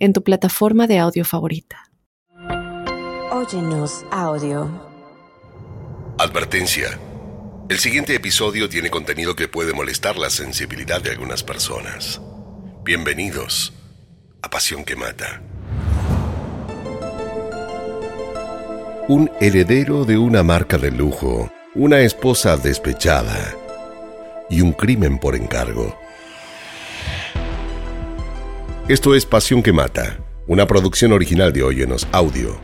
en 0.00 0.14
tu 0.14 0.24
plataforma 0.24 0.86
de 0.86 0.98
audio 0.98 1.24
favorita. 1.24 1.90
Óyenos 3.30 4.04
audio. 4.10 4.68
Advertencia. 6.18 6.98
El 7.68 7.78
siguiente 7.78 8.14
episodio 8.14 8.68
tiene 8.68 8.90
contenido 8.90 9.36
que 9.36 9.46
puede 9.46 9.72
molestar 9.72 10.16
la 10.16 10.30
sensibilidad 10.30 11.00
de 11.00 11.10
algunas 11.10 11.44
personas. 11.44 12.20
Bienvenidos 12.82 13.74
a 14.42 14.48
Pasión 14.48 14.84
que 14.84 14.96
Mata. 14.96 15.42
Un 19.06 19.30
heredero 19.40 20.04
de 20.04 20.16
una 20.16 20.42
marca 20.42 20.78
de 20.78 20.90
lujo, 20.90 21.52
una 21.74 22.00
esposa 22.00 22.56
despechada 22.56 23.54
y 24.48 24.62
un 24.62 24.72
crimen 24.72 25.18
por 25.18 25.36
encargo. 25.36 25.94
Esto 28.90 29.14
es 29.14 29.24
Pasión 29.24 29.62
que 29.62 29.72
Mata, 29.72 30.18
una 30.48 30.66
producción 30.66 31.12
original 31.12 31.52
de 31.52 31.62
Óyenos 31.62 32.08
Audio, 32.10 32.58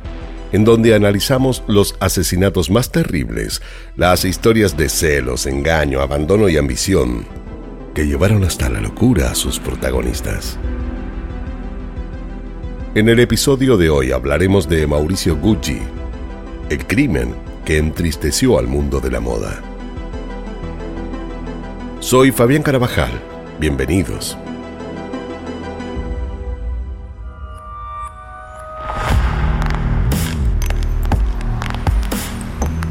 en 0.50 0.64
donde 0.64 0.92
analizamos 0.92 1.62
los 1.68 1.94
asesinatos 2.00 2.68
más 2.68 2.90
terribles, 2.90 3.62
las 3.94 4.24
historias 4.24 4.76
de 4.76 4.88
celos, 4.88 5.46
engaño, 5.46 6.00
abandono 6.00 6.48
y 6.48 6.56
ambición 6.56 7.24
que 7.94 8.08
llevaron 8.08 8.42
hasta 8.42 8.68
la 8.68 8.80
locura 8.80 9.30
a 9.30 9.36
sus 9.36 9.60
protagonistas. 9.60 10.58
En 12.96 13.08
el 13.08 13.20
episodio 13.20 13.76
de 13.76 13.88
hoy 13.88 14.10
hablaremos 14.10 14.68
de 14.68 14.84
Mauricio 14.88 15.36
Gucci, 15.36 15.78
el 16.70 16.88
crimen 16.88 17.36
que 17.64 17.78
entristeció 17.78 18.58
al 18.58 18.66
mundo 18.66 18.98
de 18.98 19.12
la 19.12 19.20
moda. 19.20 19.62
Soy 22.00 22.32
Fabián 22.32 22.64
Carabajal, 22.64 23.12
bienvenidos. 23.60 24.36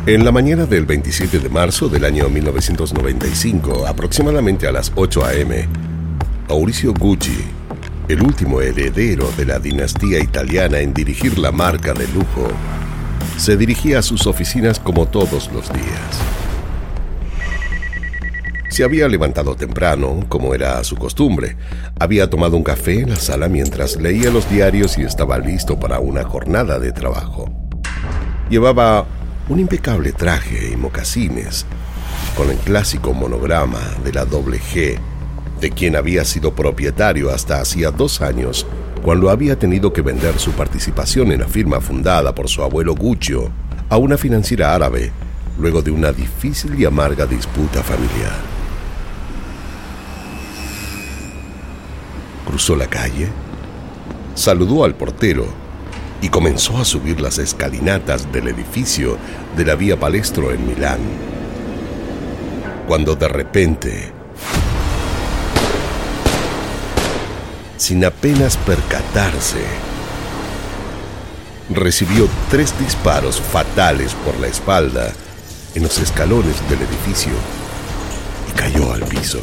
En 0.08 0.23
la 0.23 0.31
mañana 0.31 0.67
del 0.67 0.86
27 0.86 1.39
de 1.39 1.50
marzo 1.50 1.89
del 1.89 2.06
año 2.06 2.30
1995, 2.30 3.88
aproximadamente 3.88 4.67
a 4.67 4.72
las 4.72 4.92
8 4.94 5.25
a.m., 5.25 5.67
Mauricio 6.47 6.94
Gucci, 6.94 7.44
el 8.08 8.22
último 8.22 8.62
heredero 8.62 9.31
de 9.36 9.45
la 9.45 9.58
dinastía 9.58 10.20
italiana 10.20 10.78
en 10.78 10.94
dirigir 10.94 11.39
la 11.39 11.52
marca 11.52 11.95
de 11.95 12.08
lujo, 12.09 12.50
se 13.36 13.58
dirigía 13.58 13.97
a 13.97 14.03
sus 14.03 14.28
oficinas 14.28 14.80
como 14.80 15.08
todos 15.08 15.52
los 15.52 15.73
días. 15.73 16.22
Se 18.69 18.84
había 18.84 19.08
levantado 19.08 19.56
temprano, 19.56 20.23
como 20.30 20.53
era 20.53 20.84
su 20.84 20.97
costumbre. 20.97 21.58
Había 22.00 22.30
tomado 22.30 22.58
un 22.58 22.64
café 22.64 23.00
en 23.00 23.09
la 23.09 23.16
sala 23.16 23.50
mientras 23.50 23.95
leía 23.95 24.30
los 24.30 24.47
diarios 24.52 25.00
y 25.00 25.02
estaba 25.02 25.40
listo 25.40 25.80
para 25.80 26.00
una 26.00 26.23
jornada 26.23 26.78
de 26.78 26.92
trabajo. 26.92 27.50
Llevaba 28.52 29.08
un 29.48 29.60
impecable 29.60 30.12
traje 30.12 30.72
y 30.72 30.76
mocasines, 30.76 31.66
con 32.36 32.50
el 32.50 32.58
clásico 32.58 33.14
monograma 33.14 33.80
de 34.03 34.12
la 34.12 34.25
doble 34.25 34.59
G, 34.59 34.97
de 35.62 35.72
quien 35.72 35.96
había 35.96 36.25
sido 36.25 36.56
propietario 36.56 37.30
hasta 37.31 37.62
hacía 37.62 37.92
dos 37.92 38.22
años, 38.22 38.66
cuando 39.03 39.30
había 39.30 39.58
tenido 39.58 39.94
que 39.94 40.02
vender 40.02 40.40
su 40.40 40.52
participación 40.52 41.31
en 41.31 41.42
la 41.42 41.47
firma 41.47 41.80
fundada 41.80 42.34
por 42.34 42.50
su 42.50 42.64
abuelo 42.64 42.96
Guccio 42.96 43.52
a 43.90 43.97
una 43.97 44.18
financiera 44.18 44.74
árabe, 44.74 45.12
luego 45.59 45.84
de 45.84 45.92
una 45.92 46.12
difícil 46.12 46.80
y 46.80 46.86
amarga 46.86 47.28
disputa 47.28 47.84
familiar. 47.84 48.34
Cruzó 52.48 52.75
la 52.75 52.88
calle, 52.88 53.30
saludó 54.34 54.84
al 54.84 54.96
portero, 54.96 55.46
y 56.22 56.30
comenzó 56.30 56.78
a 56.78 56.86
subir 56.86 57.20
las 57.20 57.38
escalinatas 57.38 58.31
del 58.31 58.48
edificio 58.48 59.18
de 59.56 59.66
la 59.66 59.76
Vía 59.76 60.00
Palestro 60.00 60.52
en 60.52 60.66
Milán. 60.68 61.00
Cuando 62.88 63.16
de 63.16 63.28
repente, 63.28 64.12
sin 67.78 68.06
apenas 68.06 68.58
percatarse, 68.58 69.64
recibió 71.70 72.28
tres 72.50 72.78
disparos 72.80 73.42
fatales 73.42 74.14
por 74.25 74.40
la 74.40 74.48
espalda 74.48 75.12
en 75.74 75.84
los 75.84 75.98
escalones 76.00 76.58
del 76.70 76.80
edificio 76.80 77.34
y 78.50 78.52
cayó 78.54 78.94
al 78.94 79.04
piso. 79.04 79.42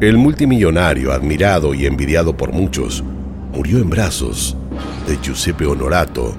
El 0.00 0.18
multimillonario, 0.18 1.12
admirado 1.12 1.72
y 1.74 1.86
envidiado 1.86 2.36
por 2.36 2.52
muchos, 2.52 3.02
murió 3.54 3.78
en 3.78 3.88
brazos 3.88 4.56
de 5.06 5.16
Giuseppe 5.22 5.64
Honorato, 5.64 6.34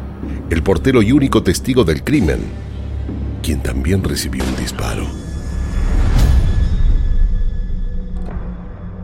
el 0.49 0.61
portero 0.61 1.01
y 1.01 1.13
único 1.13 1.41
testigo 1.41 1.85
del 1.85 2.03
crimen, 2.03 2.39
quien 3.41 3.63
también 3.63 4.03
recibió 4.03 4.43
un 4.43 4.55
disparo. 4.57 5.05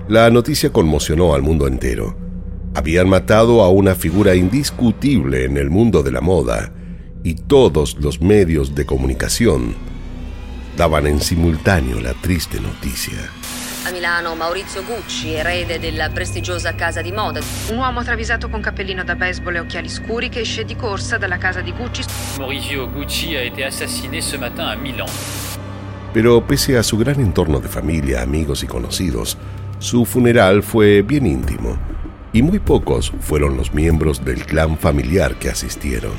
La 0.10 0.30
noticia 0.30 0.72
conmocionó 0.74 1.34
al 1.34 1.42
mundo 1.42 1.68
entero. 1.68 2.18
Habían 2.74 3.08
matado 3.08 3.62
a 3.62 3.70
una 3.70 3.96
figura 3.96 4.36
indiscutible 4.36 5.46
en 5.46 5.56
el 5.56 5.70
mundo 5.70 6.04
de 6.04 6.12
la 6.12 6.22
moda 6.22 6.74
y 7.24 7.36
todos 7.36 7.98
los 8.00 8.20
medios 8.20 8.76
de 8.76 8.86
comunicación 8.86 9.74
daban 10.76 11.08
en 11.08 11.22
simultáneo 11.22 12.02
la 12.02 12.14
triste 12.14 12.60
noticia. 12.60 13.20
A 13.84 13.90
Milano 13.90 14.36
Maurizio 14.36 14.84
Gucci, 14.84 15.34
erede 15.34 15.80
della 15.80 16.10
prestigiosa 16.10 16.76
casa 16.76 17.02
di 17.02 17.12
moda. 17.12 17.42
Un 17.72 17.78
uomo 17.78 18.04
travisato 18.04 18.48
con 18.48 18.62
cappellino 18.62 19.04
da 19.04 19.16
baseball 19.16 19.56
e 19.56 19.60
occhiali 19.60 19.90
scuri 19.90 20.30
che 20.30 20.42
esce 20.42 20.64
di 20.66 20.76
corsa 20.76 21.18
dalla 21.18 21.40
casa 21.40 21.62
di 21.62 21.72
Gucci. 21.72 22.04
Maurizio 22.38 22.88
Gucci 22.88 23.36
a 23.36 23.42
été 23.42 23.66
assassiné 23.66 24.22
ce 24.22 24.38
matin 24.38 24.66
a 24.66 24.76
Milan. 24.76 25.08
Pero 26.14 26.42
pese 26.42 26.78
a 26.78 26.84
su 26.84 26.96
gran 26.96 27.20
entorno 27.20 27.60
de 27.60 27.70
familia, 27.70 28.22
amigos 28.22 28.62
y 28.62 28.68
conocidos, 28.68 29.36
su 29.80 30.06
funeral 30.06 30.62
fue 30.62 31.02
bien 31.02 31.26
íntimo 31.26 31.76
y 32.34 32.44
muy 32.44 32.60
pocos 32.60 33.12
fueron 33.20 33.58
los 33.58 33.74
miembros 33.74 34.24
del 34.24 34.46
clan 34.46 34.78
familiar 34.78 35.34
que 35.40 35.50
asistieron. 35.50 36.14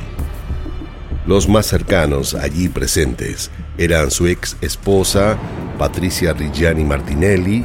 Los 1.27 1.49
más 1.49 1.67
cercanos 1.67 2.35
allí 2.35 2.69
presentes 2.69 3.51
eran 3.79 4.11
su 4.11 4.27
ex 4.27 4.57
esposa, 4.61 5.39
Patricia 5.79 6.33
Rigiani 6.33 6.85
Martinelli, 6.85 7.65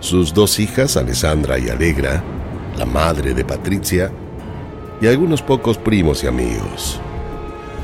sus 0.00 0.32
dos 0.32 0.58
hijas, 0.58 0.96
Alessandra 0.96 1.58
y 1.58 1.68
Alegra, 1.68 2.24
la 2.78 2.86
madre 2.86 3.34
de 3.34 3.44
Patricia, 3.44 4.10
y 5.02 5.06
algunos 5.06 5.42
pocos 5.42 5.76
primos 5.76 6.24
y 6.24 6.28
amigos. 6.28 6.98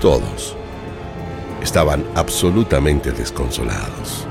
Todos 0.00 0.56
estaban 1.62 2.02
absolutamente 2.14 3.12
desconsolados. 3.12 4.26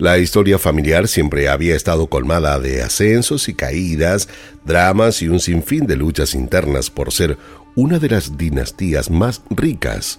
La 0.00 0.16
historia 0.16 0.58
familiar 0.58 1.08
siempre 1.08 1.50
había 1.50 1.76
estado 1.76 2.06
colmada 2.06 2.58
de 2.58 2.80
ascensos 2.80 3.50
y 3.50 3.54
caídas, 3.54 4.30
dramas 4.64 5.20
y 5.20 5.28
un 5.28 5.40
sinfín 5.40 5.86
de 5.86 5.94
luchas 5.94 6.34
internas 6.34 6.88
por 6.88 7.12
ser 7.12 7.36
una 7.76 7.98
de 7.98 8.08
las 8.08 8.38
dinastías 8.38 9.10
más 9.10 9.42
ricas 9.50 10.18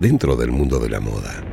dentro 0.00 0.34
del 0.34 0.50
mundo 0.50 0.80
de 0.80 0.90
la 0.90 0.98
moda. 0.98 1.44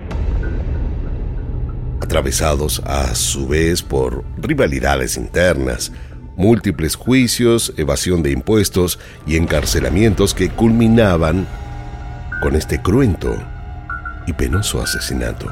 Atravesados 2.01 2.81
a 2.83 3.13
su 3.13 3.47
vez 3.47 3.83
por 3.83 4.23
rivalidades 4.41 5.15
internas, 5.15 5.91
múltiples 6.35 6.95
juicios, 6.95 7.75
evasión 7.77 8.23
de 8.23 8.31
impuestos 8.31 8.97
y 9.27 9.35
encarcelamientos 9.35 10.33
que 10.33 10.49
culminaban 10.49 11.47
con 12.41 12.55
este 12.55 12.81
cruento 12.81 13.37
y 14.25 14.33
penoso 14.33 14.81
asesinato. 14.81 15.45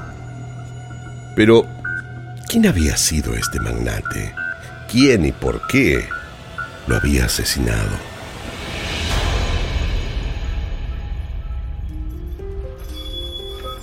Pero, 1.35 1.74
¿quién 2.47 2.67
había 2.67 2.97
sido 2.97 3.33
este 3.33 3.59
magnate? 3.59 4.33
¿Quién 4.91 5.25
y 5.25 5.31
por 5.31 5.65
qué 5.67 6.05
lo 6.87 6.95
había 6.95 7.25
asesinado? 7.25 7.97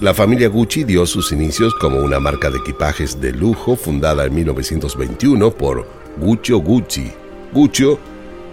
La 0.01 0.15
familia 0.15 0.49
Gucci 0.49 0.83
dio 0.83 1.07
sus 1.07 1.31
inicios 1.31 1.75
como 1.77 2.01
una 2.01 2.19
marca 2.19 2.51
de 2.51 2.59
equipajes 2.59 3.21
de 3.21 3.33
lujo 3.33 3.77
fundada 3.77 4.25
en 4.25 4.35
1921 4.35 5.53
por 5.53 5.87
Guccio 6.19 6.59
Gucci. 6.59 7.13
Guccio, 7.53 8.01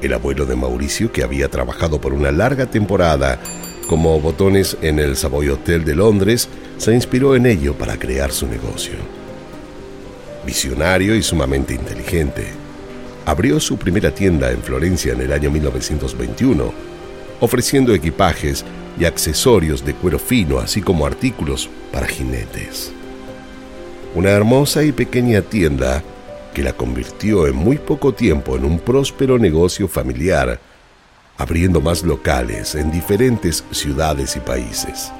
el 0.01 0.13
abuelo 0.13 0.45
de 0.45 0.55
Mauricio 0.55 1.11
que 1.11 1.23
había 1.23 1.49
trabajado 1.49 1.99
por 1.99 2.13
una 2.13 2.31
larga 2.31 2.67
temporada 2.67 3.39
como 3.87 4.19
botones 4.21 4.77
en 4.83 4.99
el 4.99 5.15
Savoy 5.15 5.49
Hotel 5.49 5.83
de 5.83 5.95
Londres, 5.95 6.47
se 6.77 6.93
inspiró 6.93 7.35
en 7.35 7.47
ello 7.47 7.73
para 7.73 7.97
crear 7.97 8.31
su 8.31 8.45
negocio. 8.45 9.18
Visionario 10.49 11.13
y 11.13 11.21
sumamente 11.21 11.75
inteligente, 11.75 12.47
abrió 13.23 13.59
su 13.59 13.77
primera 13.77 14.09
tienda 14.09 14.49
en 14.49 14.63
Florencia 14.63 15.13
en 15.13 15.21
el 15.21 15.31
año 15.31 15.51
1921, 15.51 16.73
ofreciendo 17.39 17.93
equipajes 17.93 18.65
y 18.99 19.05
accesorios 19.05 19.85
de 19.85 19.93
cuero 19.93 20.17
fino, 20.17 20.57
así 20.57 20.81
como 20.81 21.05
artículos 21.05 21.69
para 21.93 22.07
jinetes. 22.07 22.91
Una 24.15 24.31
hermosa 24.31 24.83
y 24.83 24.91
pequeña 24.91 25.43
tienda 25.43 26.01
que 26.55 26.63
la 26.63 26.73
convirtió 26.73 27.45
en 27.45 27.55
muy 27.55 27.77
poco 27.77 28.15
tiempo 28.15 28.55
en 28.55 28.65
un 28.65 28.79
próspero 28.79 29.37
negocio 29.37 29.87
familiar, 29.87 30.59
abriendo 31.37 31.79
más 31.79 32.01
locales 32.01 32.73
en 32.73 32.89
diferentes 32.89 33.63
ciudades 33.69 34.35
y 34.35 34.39
países. 34.39 35.11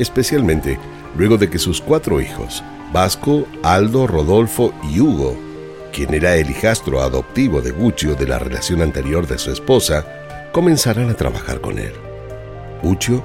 Especialmente 0.00 0.80
luego 1.16 1.38
de 1.38 1.48
que 1.48 1.60
sus 1.60 1.80
cuatro 1.80 2.20
hijos, 2.20 2.64
Vasco, 2.96 3.46
Aldo, 3.62 4.06
Rodolfo 4.06 4.72
y 4.90 5.00
Hugo, 5.00 5.36
quien 5.92 6.14
era 6.14 6.36
el 6.36 6.48
hijastro 6.48 7.02
adoptivo 7.02 7.60
de 7.60 7.70
Guccio 7.70 8.14
de 8.14 8.26
la 8.26 8.38
relación 8.38 8.80
anterior 8.80 9.26
de 9.26 9.36
su 9.36 9.50
esposa, 9.50 10.06
comenzaran 10.50 11.10
a 11.10 11.14
trabajar 11.14 11.60
con 11.60 11.78
él. 11.78 11.92
Guccio 12.82 13.22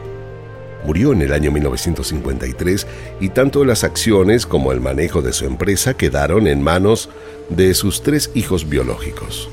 murió 0.84 1.14
en 1.14 1.22
el 1.22 1.32
año 1.32 1.54
1953 1.54 2.86
y 3.22 3.30
tanto 3.30 3.64
las 3.64 3.86
acciones 3.86 4.46
como 4.46 4.74
el 4.74 4.82
manejo 4.82 5.22
de 5.22 5.32
su 5.32 5.46
empresa 5.46 5.94
quedaron 5.94 6.48
en 6.48 6.62
manos 6.62 7.08
de 7.48 7.74
sus 7.74 8.04
tres 8.04 8.30
hijos 8.34 8.68
biológicos. 8.68 9.48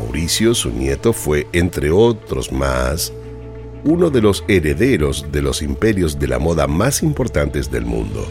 Mauricio, 0.00 0.54
su 0.54 0.70
nieto, 0.70 1.12
fue, 1.12 1.46
entre 1.52 1.92
otros 1.92 2.50
más, 2.50 3.12
uno 3.84 4.10
de 4.10 4.22
los 4.22 4.42
herederos 4.48 5.30
de 5.30 5.40
los 5.40 5.62
imperios 5.62 6.18
de 6.18 6.26
la 6.26 6.40
moda 6.40 6.66
más 6.66 7.04
importantes 7.04 7.70
del 7.70 7.86
mundo. 7.86 8.26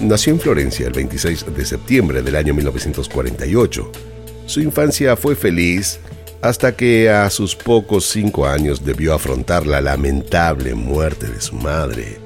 Nació 0.00 0.32
en 0.32 0.40
Florencia 0.40 0.86
el 0.86 0.94
26 0.94 1.54
de 1.54 1.64
septiembre 1.66 2.22
del 2.22 2.34
año 2.34 2.54
1948. 2.54 3.92
Su 4.46 4.60
infancia 4.60 5.14
fue 5.14 5.36
feliz 5.36 6.00
hasta 6.40 6.74
que 6.74 7.10
a 7.10 7.28
sus 7.28 7.54
pocos 7.54 8.06
cinco 8.06 8.46
años 8.46 8.82
debió 8.82 9.12
afrontar 9.12 9.66
la 9.66 9.82
lamentable 9.82 10.74
muerte 10.74 11.26
de 11.26 11.40
su 11.42 11.54
madre, 11.56 12.18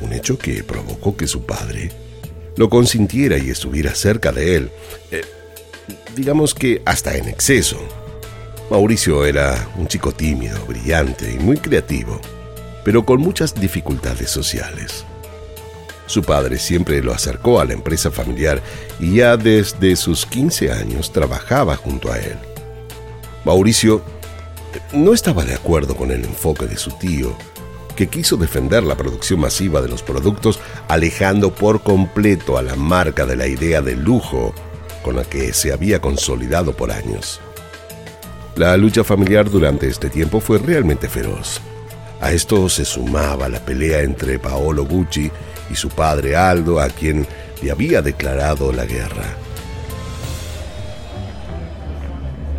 un 0.00 0.14
hecho 0.14 0.38
que 0.38 0.64
provocó 0.64 1.14
que 1.14 1.26
su 1.26 1.44
padre 1.44 1.90
lo 2.56 2.70
consintiera 2.70 3.36
y 3.36 3.50
estuviera 3.50 3.94
cerca 3.94 4.32
de 4.32 4.56
él, 4.56 4.70
eh, 5.10 5.20
digamos 6.16 6.54
que 6.54 6.80
hasta 6.86 7.14
en 7.14 7.28
exceso. 7.28 7.78
Mauricio 8.70 9.26
era 9.26 9.68
un 9.76 9.86
chico 9.86 10.12
tímido, 10.12 10.64
brillante 10.64 11.30
y 11.30 11.38
muy 11.38 11.58
creativo, 11.58 12.18
pero 12.84 13.04
con 13.04 13.20
muchas 13.20 13.54
dificultades 13.54 14.30
sociales. 14.30 15.04
Su 16.06 16.22
padre 16.22 16.58
siempre 16.58 17.02
lo 17.02 17.12
acercó 17.12 17.60
a 17.60 17.64
la 17.64 17.72
empresa 17.72 18.10
familiar 18.10 18.62
y 19.00 19.16
ya 19.16 19.36
desde 19.36 19.96
sus 19.96 20.24
15 20.26 20.72
años 20.72 21.12
trabajaba 21.12 21.76
junto 21.76 22.12
a 22.12 22.18
él. 22.18 22.36
Mauricio 23.44 24.02
no 24.92 25.12
estaba 25.12 25.44
de 25.44 25.54
acuerdo 25.54 25.96
con 25.96 26.10
el 26.10 26.24
enfoque 26.24 26.66
de 26.66 26.76
su 26.76 26.90
tío, 26.92 27.36
que 27.96 28.08
quiso 28.08 28.36
defender 28.36 28.82
la 28.82 28.96
producción 28.96 29.40
masiva 29.40 29.80
de 29.80 29.88
los 29.88 30.02
productos, 30.02 30.60
alejando 30.88 31.54
por 31.54 31.82
completo 31.82 32.58
a 32.58 32.62
la 32.62 32.76
marca 32.76 33.24
de 33.26 33.36
la 33.36 33.46
idea 33.46 33.80
de 33.80 33.96
lujo 33.96 34.54
con 35.02 35.16
la 35.16 35.24
que 35.24 35.52
se 35.52 35.72
había 35.72 36.00
consolidado 36.00 36.72
por 36.72 36.90
años. 36.90 37.40
La 38.56 38.76
lucha 38.76 39.04
familiar 39.04 39.50
durante 39.50 39.86
este 39.88 40.10
tiempo 40.10 40.40
fue 40.40 40.58
realmente 40.58 41.08
feroz. 41.08 41.60
A 42.20 42.32
esto 42.32 42.68
se 42.68 42.84
sumaba 42.84 43.48
la 43.48 43.60
pelea 43.60 44.00
entre 44.00 44.38
Paolo 44.38 44.84
Gucci 44.84 45.30
y 45.70 45.74
su 45.74 45.88
padre 45.88 46.36
Aldo, 46.36 46.80
a 46.80 46.88
quien 46.88 47.26
le 47.62 47.70
había 47.70 48.02
declarado 48.02 48.72
la 48.72 48.84
guerra. 48.84 49.24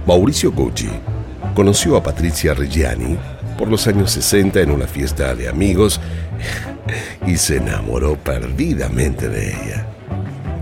Mauricio 0.06 0.52
Gucci 0.52 0.90
conoció 1.54 1.98
a 1.98 2.04
Patricia 2.04 2.54
Reggiani 2.54 3.18
por 3.58 3.68
los 3.68 3.88
años 3.88 4.12
60 4.12 4.62
en 4.62 4.72
una 4.72 4.88
fiesta 4.88 5.36
de 5.36 5.50
amigos 5.50 6.00
y 7.28 7.38
se 7.38 7.58
enamoró 7.58 8.16
perdidamente 8.16 9.28
de 9.28 9.50
ella. 9.50 9.86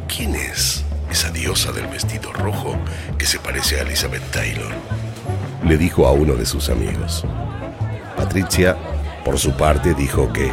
¿Quién 0.07 0.33
es 0.35 0.83
esa 1.11 1.29
diosa 1.29 1.71
del 1.71 1.87
vestido 1.87 2.31
rojo 2.33 2.75
que 3.17 3.25
se 3.25 3.37
parece 3.39 3.79
a 3.79 3.83
Elizabeth 3.83 4.23
Taylor? 4.31 4.71
Le 5.67 5.77
dijo 5.77 6.07
a 6.07 6.11
uno 6.11 6.35
de 6.35 6.45
sus 6.45 6.69
amigos. 6.69 7.25
Patricia, 8.15 8.75
por 9.23 9.37
su 9.37 9.51
parte, 9.51 9.93
dijo 9.93 10.31
que 10.31 10.51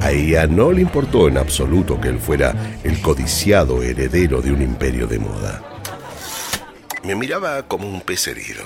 a 0.00 0.12
ella 0.12 0.46
no 0.46 0.72
le 0.72 0.82
importó 0.82 1.28
en 1.28 1.38
absoluto 1.38 2.00
que 2.00 2.08
él 2.08 2.18
fuera 2.18 2.54
el 2.84 3.00
codiciado 3.00 3.82
heredero 3.82 4.40
de 4.40 4.52
un 4.52 4.62
imperio 4.62 5.06
de 5.06 5.18
moda. 5.18 5.62
Me 7.04 7.14
miraba 7.14 7.62
como 7.66 7.88
un 7.88 8.00
pez 8.00 8.28
herido. 8.28 8.62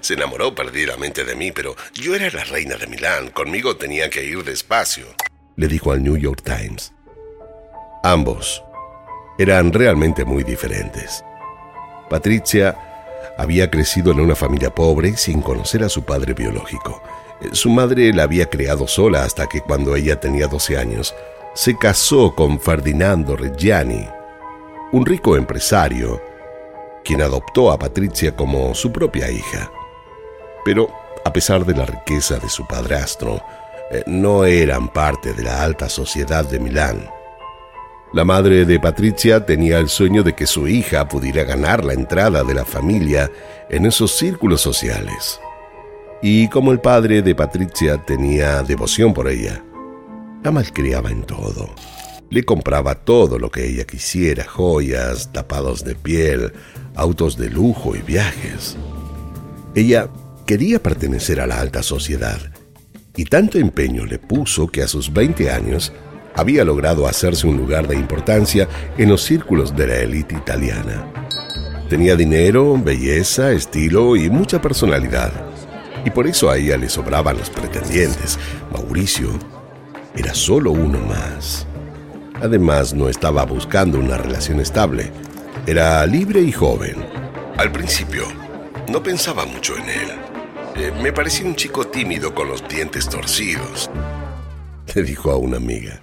Se 0.00 0.14
enamoró 0.14 0.54
perdidamente 0.54 1.24
de 1.24 1.34
mí, 1.34 1.52
pero 1.52 1.74
yo 1.94 2.14
era 2.14 2.30
la 2.30 2.44
reina 2.44 2.76
de 2.76 2.86
Milán. 2.86 3.30
Conmigo 3.30 3.76
tenía 3.76 4.08
que 4.10 4.24
ir 4.24 4.44
despacio, 4.44 5.06
le 5.56 5.68
dijo 5.68 5.92
al 5.92 6.02
New 6.02 6.16
York 6.16 6.42
Times. 6.42 6.92
Ambos 8.02 8.62
eran 9.38 9.72
realmente 9.72 10.24
muy 10.24 10.44
diferentes. 10.44 11.24
Patricia 12.08 12.76
había 13.36 13.70
crecido 13.70 14.12
en 14.12 14.20
una 14.20 14.34
familia 14.34 14.74
pobre 14.74 15.16
sin 15.16 15.42
conocer 15.42 15.82
a 15.82 15.88
su 15.88 16.04
padre 16.04 16.34
biológico. 16.34 17.02
Su 17.52 17.70
madre 17.70 18.12
la 18.12 18.24
había 18.24 18.46
creado 18.46 18.86
sola 18.86 19.24
hasta 19.24 19.48
que 19.48 19.60
cuando 19.60 19.96
ella 19.96 20.20
tenía 20.20 20.46
12 20.46 20.76
años, 20.78 21.14
se 21.54 21.76
casó 21.76 22.34
con 22.34 22.58
Ferdinando 22.58 23.36
Reggiani, 23.36 24.08
un 24.92 25.06
rico 25.06 25.36
empresario 25.36 26.20
quien 27.04 27.22
adoptó 27.22 27.70
a 27.70 27.78
Patricia 27.78 28.34
como 28.34 28.74
su 28.74 28.90
propia 28.90 29.30
hija. 29.30 29.70
Pero, 30.64 30.88
a 31.24 31.32
pesar 31.32 31.64
de 31.64 31.74
la 31.74 31.84
riqueza 31.84 32.38
de 32.38 32.48
su 32.48 32.66
padrastro, 32.66 33.40
eh, 33.90 34.02
no 34.06 34.44
eran 34.44 34.88
parte 34.88 35.34
de 35.34 35.42
la 35.42 35.62
alta 35.62 35.88
sociedad 35.88 36.44
de 36.44 36.58
Milán. 36.58 37.08
La 38.12 38.24
madre 38.24 38.64
de 38.64 38.80
Patricia 38.80 39.44
tenía 39.44 39.78
el 39.78 39.88
sueño 39.88 40.22
de 40.22 40.34
que 40.34 40.46
su 40.46 40.66
hija 40.66 41.06
pudiera 41.08 41.44
ganar 41.44 41.84
la 41.84 41.92
entrada 41.92 42.42
de 42.42 42.54
la 42.54 42.64
familia 42.64 43.30
en 43.68 43.86
esos 43.86 44.12
círculos 44.12 44.60
sociales. 44.60 45.40
Y 46.26 46.48
como 46.48 46.72
el 46.72 46.80
padre 46.80 47.20
de 47.20 47.34
Patricia 47.34 47.98
tenía 47.98 48.62
devoción 48.62 49.12
por 49.12 49.28
ella, 49.28 49.62
la 50.42 50.50
malcriaba 50.50 51.10
en 51.10 51.22
todo. 51.24 51.68
Le 52.30 52.44
compraba 52.44 52.94
todo 52.94 53.38
lo 53.38 53.50
que 53.50 53.66
ella 53.68 53.84
quisiera, 53.84 54.42
joyas, 54.42 55.32
tapados 55.32 55.84
de 55.84 55.94
piel, 55.94 56.54
autos 56.94 57.36
de 57.36 57.50
lujo 57.50 57.94
y 57.94 58.00
viajes. 58.00 58.74
Ella 59.74 60.08
quería 60.46 60.82
pertenecer 60.82 61.42
a 61.42 61.46
la 61.46 61.60
alta 61.60 61.82
sociedad 61.82 62.40
y 63.14 63.26
tanto 63.26 63.58
empeño 63.58 64.06
le 64.06 64.18
puso 64.18 64.68
que 64.68 64.80
a 64.80 64.88
sus 64.88 65.12
20 65.12 65.50
años 65.50 65.92
había 66.34 66.64
logrado 66.64 67.06
hacerse 67.06 67.46
un 67.46 67.58
lugar 67.58 67.86
de 67.86 67.96
importancia 67.96 68.66
en 68.96 69.10
los 69.10 69.22
círculos 69.22 69.76
de 69.76 69.88
la 69.88 69.96
élite 69.96 70.34
italiana. 70.34 71.06
Tenía 71.90 72.16
dinero, 72.16 72.80
belleza, 72.82 73.52
estilo 73.52 74.16
y 74.16 74.30
mucha 74.30 74.62
personalidad. 74.62 75.53
Y 76.04 76.10
por 76.10 76.26
eso 76.26 76.50
a 76.50 76.56
ella 76.56 76.76
le 76.76 76.88
sobraban 76.88 77.38
los 77.38 77.50
pretendientes. 77.50 78.38
Mauricio 78.72 79.30
era 80.14 80.34
solo 80.34 80.70
uno 80.72 80.98
más. 81.00 81.66
Además, 82.40 82.92
no 82.92 83.08
estaba 83.08 83.44
buscando 83.44 83.98
una 83.98 84.18
relación 84.18 84.60
estable. 84.60 85.10
Era 85.66 86.04
libre 86.06 86.40
y 86.40 86.52
joven. 86.52 86.96
Al 87.56 87.72
principio, 87.72 88.24
no 88.88 89.02
pensaba 89.02 89.46
mucho 89.46 89.76
en 89.76 89.88
él. 89.88 90.08
Eh, 90.76 90.92
me 91.00 91.12
parecía 91.12 91.46
un 91.46 91.54
chico 91.54 91.86
tímido 91.86 92.34
con 92.34 92.48
los 92.48 92.66
dientes 92.68 93.08
torcidos, 93.08 93.88
le 94.92 95.02
dijo 95.04 95.30
a 95.30 95.36
una 95.36 95.56
amiga. 95.56 96.00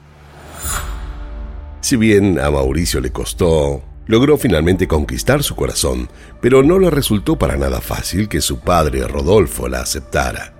Si 1.82 1.98
bien 1.98 2.40
a 2.40 2.50
Mauricio 2.50 3.02
le 3.02 3.12
costó, 3.12 3.84
logró 4.08 4.38
finalmente 4.38 4.88
conquistar 4.88 5.44
su 5.44 5.56
corazón, 5.56 6.10
pero 6.42 6.64
no 6.64 6.80
le 6.80 6.90
resultó 6.90 7.38
para 7.38 7.58
nada 7.58 7.82
fácil 7.82 8.28
que 8.28 8.42
su 8.42 8.60
padre 8.60 9.08
Rodolfo 9.08 9.68
la 9.68 9.82
aceptara. 9.82 10.54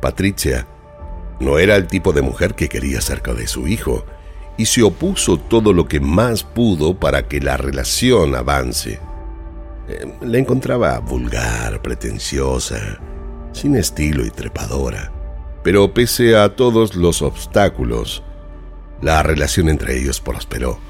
Patricia 0.00 0.66
no 1.40 1.58
era 1.58 1.76
el 1.76 1.86
tipo 1.86 2.12
de 2.12 2.22
mujer 2.22 2.54
que 2.54 2.68
quería 2.68 3.00
cerca 3.00 3.34
de 3.34 3.46
su 3.46 3.66
hijo, 3.68 4.04
y 4.56 4.66
se 4.66 4.82
opuso 4.82 5.38
todo 5.38 5.72
lo 5.72 5.86
que 5.86 6.00
más 6.00 6.42
pudo 6.42 6.98
para 6.98 7.28
que 7.28 7.40
la 7.40 7.56
relación 7.56 8.34
avance. 8.34 8.98
Eh, 9.88 10.14
la 10.20 10.38
encontraba 10.38 10.98
vulgar, 10.98 11.80
pretenciosa, 11.80 12.98
sin 13.52 13.76
estilo 13.76 14.26
y 14.26 14.30
trepadora. 14.30 15.12
Pero 15.62 15.94
pese 15.94 16.36
a 16.36 16.56
todos 16.56 16.96
los 16.96 17.22
obstáculos, 17.22 18.24
la 19.00 19.22
relación 19.22 19.68
entre 19.68 19.96
ellos 19.96 20.20
prosperó 20.20 20.80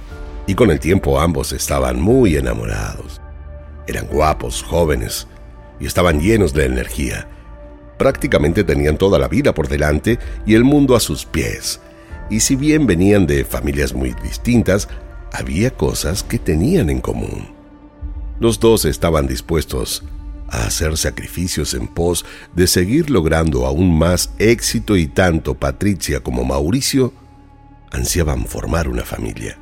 y 0.48 0.54
con 0.54 0.70
el 0.70 0.80
tiempo 0.80 1.20
ambos 1.20 1.52
estaban 1.52 2.00
muy 2.00 2.36
enamorados. 2.36 3.20
Eran 3.86 4.06
guapos, 4.06 4.62
jóvenes 4.62 5.28
y 5.78 5.86
estaban 5.86 6.20
llenos 6.20 6.54
de 6.54 6.64
energía. 6.64 7.28
Prácticamente 7.98 8.64
tenían 8.64 8.96
toda 8.96 9.18
la 9.18 9.28
vida 9.28 9.52
por 9.52 9.68
delante 9.68 10.18
y 10.46 10.54
el 10.54 10.64
mundo 10.64 10.96
a 10.96 11.00
sus 11.00 11.26
pies. 11.26 11.80
Y 12.30 12.40
si 12.40 12.56
bien 12.56 12.86
venían 12.86 13.26
de 13.26 13.44
familias 13.44 13.92
muy 13.92 14.14
distintas, 14.22 14.88
había 15.34 15.70
cosas 15.70 16.22
que 16.22 16.38
tenían 16.38 16.88
en 16.88 17.02
común. 17.02 17.54
Los 18.40 18.58
dos 18.58 18.86
estaban 18.86 19.26
dispuestos 19.26 20.02
a 20.48 20.64
hacer 20.64 20.96
sacrificios 20.96 21.74
en 21.74 21.88
pos 21.88 22.24
de 22.54 22.66
seguir 22.66 23.10
logrando 23.10 23.66
aún 23.66 23.98
más 23.98 24.30
éxito 24.38 24.96
y 24.96 25.08
tanto 25.08 25.52
Patricia 25.52 26.20
como 26.20 26.42
Mauricio 26.42 27.12
ansiaban 27.90 28.46
formar 28.46 28.88
una 28.88 29.04
familia. 29.04 29.58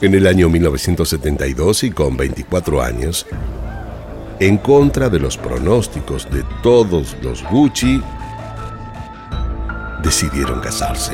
En 0.00 0.12
el 0.12 0.26
año 0.26 0.48
1972 0.48 1.84
y 1.84 1.90
con 1.90 2.16
24 2.16 2.82
años, 2.82 3.26
en 4.40 4.58
contra 4.58 5.08
de 5.08 5.20
los 5.20 5.36
pronósticos 5.36 6.28
de 6.30 6.44
todos 6.62 7.16
los 7.22 7.44
Gucci, 7.48 8.02
decidieron 10.02 10.60
casarse. 10.60 11.12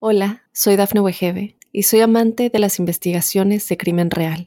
Hola, 0.00 0.44
soy 0.52 0.76
Dafne 0.76 1.00
Wegebe 1.00 1.56
y 1.72 1.82
soy 1.82 2.00
amante 2.00 2.48
de 2.48 2.58
las 2.60 2.78
investigaciones 2.78 3.68
de 3.68 3.76
crimen 3.76 4.10
real. 4.10 4.46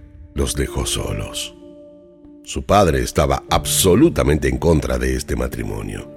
los 0.33 0.55
dejó 0.55 0.85
solos. 0.85 1.55
Su 2.43 2.63
padre 2.63 3.01
estaba 3.01 3.43
absolutamente 3.49 4.47
en 4.47 4.57
contra 4.57 4.97
de 4.97 5.15
este 5.15 5.35
matrimonio. 5.35 6.09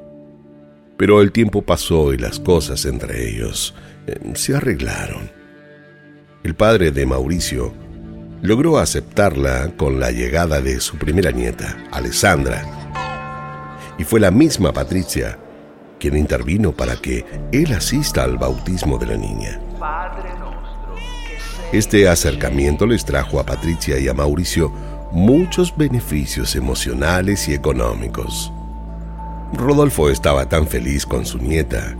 Pero 0.96 1.20
el 1.20 1.32
tiempo 1.32 1.62
pasó 1.62 2.12
y 2.12 2.18
las 2.18 2.40
cosas 2.40 2.84
entre 2.86 3.28
ellos 3.28 3.74
eh, 4.06 4.18
se 4.34 4.54
arreglaron. 4.54 5.30
El 6.42 6.54
padre 6.54 6.90
de 6.90 7.06
Mauricio 7.06 7.72
logró 8.42 8.78
aceptarla 8.78 9.72
con 9.76 9.98
la 9.98 10.10
llegada 10.10 10.60
de 10.60 10.80
su 10.80 10.96
primera 10.96 11.30
nieta, 11.30 11.76
Alessandra. 11.90 12.64
Y 13.98 14.04
fue 14.04 14.20
la 14.20 14.30
misma 14.30 14.72
Patricia 14.72 15.38
quien 15.98 16.16
intervino 16.18 16.72
para 16.72 16.96
que 16.96 17.24
él 17.52 17.72
asista 17.72 18.24
al 18.24 18.36
bautismo 18.36 18.98
de 18.98 19.06
la 19.06 19.16
niña. 19.16 19.58
Este 21.74 22.08
acercamiento 22.08 22.86
les 22.86 23.04
trajo 23.04 23.40
a 23.40 23.44
Patricia 23.44 23.98
y 23.98 24.06
a 24.06 24.14
Mauricio 24.14 24.70
muchos 25.10 25.76
beneficios 25.76 26.54
emocionales 26.54 27.48
y 27.48 27.52
económicos. 27.52 28.52
Rodolfo 29.52 30.08
estaba 30.08 30.48
tan 30.48 30.68
feliz 30.68 31.04
con 31.04 31.26
su 31.26 31.38
nieta 31.38 31.96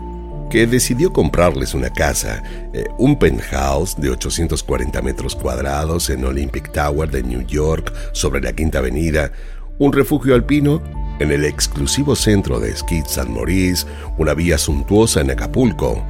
que 0.48 0.68
decidió 0.68 1.12
comprarles 1.12 1.74
una 1.74 1.90
casa, 1.90 2.40
eh, 2.72 2.84
un 2.98 3.18
penthouse 3.18 3.96
de 4.00 4.10
840 4.10 5.02
metros 5.02 5.34
cuadrados 5.34 6.08
en 6.08 6.24
Olympic 6.24 6.70
Tower 6.70 7.10
de 7.10 7.24
New 7.24 7.44
York 7.44 7.92
sobre 8.12 8.40
la 8.40 8.52
Quinta 8.52 8.78
Avenida, 8.78 9.32
un 9.78 9.92
refugio 9.92 10.36
alpino 10.36 10.84
en 11.18 11.32
el 11.32 11.44
exclusivo 11.44 12.14
centro 12.14 12.60
de 12.60 12.70
esquí 12.70 13.02
San 13.08 13.34
Maurice, 13.34 13.88
una 14.18 14.34
vía 14.34 14.56
suntuosa 14.56 15.20
en 15.20 15.32
Acapulco, 15.32 16.00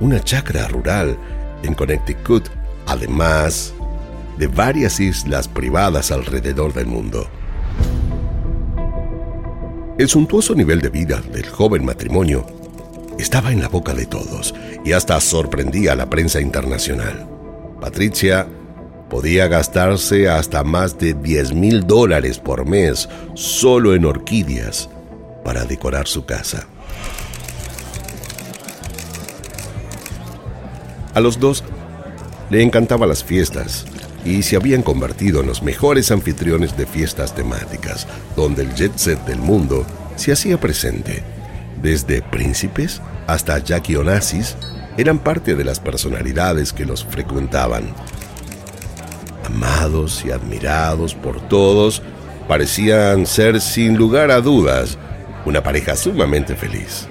una 0.00 0.18
chacra 0.18 0.66
rural 0.66 1.16
en 1.62 1.74
Connecticut, 1.74 2.50
además 2.86 3.74
de 4.38 4.46
varias 4.46 5.00
islas 5.00 5.48
privadas 5.48 6.10
alrededor 6.10 6.72
del 6.72 6.86
mundo. 6.86 7.28
El 9.98 10.08
suntuoso 10.08 10.54
nivel 10.54 10.80
de 10.80 10.88
vida 10.88 11.20
del 11.20 11.48
joven 11.48 11.84
matrimonio 11.84 12.46
estaba 13.18 13.52
en 13.52 13.60
la 13.60 13.68
boca 13.68 13.94
de 13.94 14.06
todos 14.06 14.54
y 14.84 14.92
hasta 14.92 15.20
sorprendía 15.20 15.92
a 15.92 15.96
la 15.96 16.08
prensa 16.08 16.40
internacional. 16.40 17.28
Patricia 17.80 18.46
podía 19.10 19.46
gastarse 19.46 20.28
hasta 20.28 20.64
más 20.64 20.98
de 20.98 21.12
10 21.12 21.52
mil 21.52 21.86
dólares 21.86 22.38
por 22.38 22.64
mes 22.64 23.08
solo 23.34 23.94
en 23.94 24.06
orquídeas 24.06 24.88
para 25.44 25.64
decorar 25.66 26.08
su 26.08 26.24
casa. 26.24 26.66
A 31.14 31.20
los 31.20 31.38
dos 31.38 31.62
le 32.52 32.62
encantaban 32.62 33.08
las 33.08 33.24
fiestas 33.24 33.86
y 34.26 34.42
se 34.42 34.56
habían 34.56 34.82
convertido 34.82 35.40
en 35.40 35.46
los 35.46 35.62
mejores 35.62 36.10
anfitriones 36.10 36.76
de 36.76 36.84
fiestas 36.84 37.34
temáticas, 37.34 38.06
donde 38.36 38.60
el 38.60 38.74
jet 38.74 38.92
set 38.96 39.24
del 39.24 39.38
mundo 39.38 39.86
se 40.16 40.32
hacía 40.32 40.60
presente. 40.60 41.22
Desde 41.80 42.20
príncipes 42.20 43.00
hasta 43.26 43.58
Jackie 43.58 43.96
Onassis 43.96 44.58
eran 44.98 45.18
parte 45.18 45.54
de 45.54 45.64
las 45.64 45.80
personalidades 45.80 46.74
que 46.74 46.84
los 46.84 47.06
frecuentaban 47.06 47.84
amados 49.46 50.22
y 50.26 50.30
admirados 50.30 51.14
por 51.14 51.40
todos, 51.48 52.02
parecían 52.48 53.24
ser 53.24 53.62
sin 53.62 53.96
lugar 53.96 54.30
a 54.30 54.42
dudas 54.42 54.98
una 55.46 55.62
pareja 55.62 55.96
sumamente 55.96 56.54
feliz. 56.54 57.08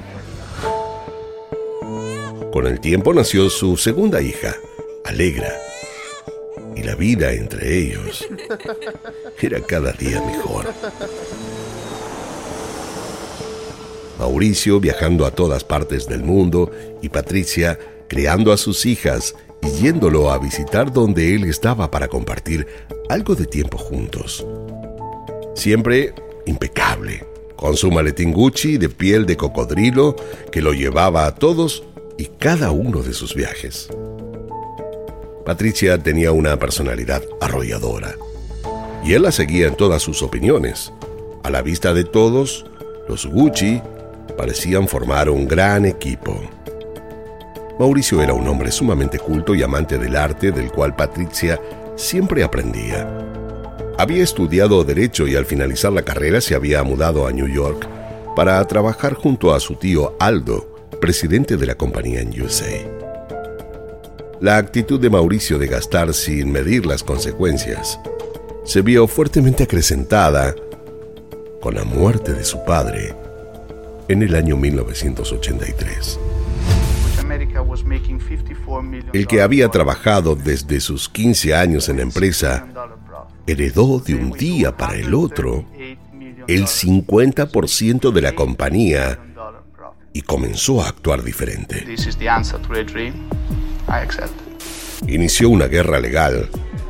Con 2.54 2.68
el 2.68 2.80
tiempo 2.80 3.12
nació 3.12 3.50
su 3.50 3.76
segunda 3.76 4.22
hija, 4.22 4.54
Alegra, 5.06 5.52
y 6.76 6.84
la 6.84 6.96
vida 6.96 7.34
entre 7.34 7.78
ellos 7.78 8.28
era 9.42 9.60
cada 9.62 9.92
día 9.94 10.22
mejor. 10.22 10.74
Mauricio 14.20 14.80
viajando 14.80 15.26
a 15.26 15.32
todas 15.32 15.64
partes 15.64 16.08
del 16.08 16.24
mundo 16.24 16.72
y 17.02 17.10
Patricia 17.10 17.80
creando 18.08 18.54
a 18.54 18.58
sus 18.58 18.86
hijas 18.86 19.36
y 19.64 19.70
yéndolo 19.84 20.32
a 20.32 20.38
visitar 20.38 20.94
donde 20.94 21.36
él 21.36 21.46
estaba 21.46 21.90
para 21.90 22.08
compartir 22.08 22.68
algo 23.10 23.36
de 23.36 23.46
tiempo 23.46 23.78
juntos. 23.78 24.46
Siempre 25.56 26.14
impecable, 26.46 27.26
con 27.56 27.76
su 27.76 27.92
maletín 27.92 28.34
Gucci 28.34 28.78
de 28.78 28.90
piel 28.90 29.26
de 29.26 29.38
cocodrilo 29.38 30.16
que 30.52 30.62
lo 30.62 30.74
llevaba 30.74 31.26
a 31.26 31.36
todos 31.36 31.84
y 32.18 32.26
cada 32.26 32.72
uno 32.72 33.02
de 33.02 33.14
sus 33.14 33.34
viajes. 33.36 33.90
Patricia 35.46 35.98
tenía 35.98 36.32
una 36.32 36.58
personalidad 36.58 37.24
arrolladora 37.40 38.16
y 39.04 39.14
él 39.14 39.24
la 39.24 39.32
seguía 39.32 39.68
en 39.68 39.76
todas 39.76 40.02
sus 40.02 40.22
opiniones. 40.22 40.94
A 41.44 41.50
la 41.50 41.62
vista 41.62 41.94
de 41.94 42.04
todos, 42.04 42.66
los 43.08 43.26
Gucci 43.26 43.82
parecían 44.38 44.88
formar 44.88 45.30
un 45.30 45.48
gran 45.48 45.86
equipo. 45.86 46.40
Mauricio 47.80 48.22
era 48.22 48.34
un 48.34 48.48
hombre 48.48 48.72
sumamente 48.72 49.18
culto 49.18 49.56
y 49.56 49.64
amante 49.64 49.98
del 49.98 50.16
arte 50.16 50.52
del 50.52 50.72
cual 50.72 50.96
Patricia 50.96 51.60
siempre 51.96 52.44
aprendía. 52.44 53.10
Había 53.98 54.24
estudiado 54.24 54.84
derecho 54.84 55.28
y 55.28 55.36
al 55.36 55.46
finalizar 55.46 55.92
la 55.92 56.04
carrera 56.04 56.42
se 56.42 56.56
había 56.56 56.84
mudado 56.84 57.28
a 57.28 57.32
New 57.32 57.48
York 57.48 57.88
para 58.36 58.64
trabajar 58.66 59.16
junto 59.16 59.54
a 59.54 59.60
su 59.60 59.76
tío 59.76 60.16
Aldo, 60.20 60.68
presidente 61.00 61.58
de 61.58 61.66
la 61.66 61.76
compañía 61.76 62.22
en 62.22 62.40
USA. 62.42 63.01
La 64.42 64.58
actitud 64.58 65.00
de 65.00 65.12
Mauricio 65.12 65.60
de 65.60 65.68
gastar 65.68 66.16
sin 66.16 66.52
medir 66.52 66.88
las 66.88 67.04
consecuencias 67.04 68.00
se 68.66 68.82
vio 68.82 69.08
fuertemente 69.08 69.66
acrecentada 69.66 70.56
con 71.62 71.76
la 71.76 71.84
muerte 71.84 72.34
de 72.34 72.44
su 72.44 72.66
padre 72.66 73.16
en 74.08 74.24
el 74.24 74.34
año 74.34 74.58
1983. 74.58 76.20
El 79.14 79.28
que 79.28 79.42
había 79.44 79.70
trabajado 79.70 80.36
desde 80.36 80.80
sus 80.80 81.08
15 81.08 81.54
años 81.54 81.88
en 81.88 81.98
la 81.98 82.02
empresa 82.02 82.66
heredó 83.46 84.00
de 84.00 84.16
un 84.16 84.32
día 84.32 84.76
para 84.76 84.96
el 84.96 85.14
otro 85.14 85.66
el 86.48 86.66
50% 86.66 88.12
de 88.12 88.22
la 88.22 88.34
compañía 88.34 89.20
y 90.14 90.24
comenzó 90.24 90.82
a 90.82 90.88
actuar 90.90 91.24
diferente. 91.24 91.86
Inició 95.08 95.50
una 95.50 95.68
guerra 95.68 96.00
legal 96.00 96.50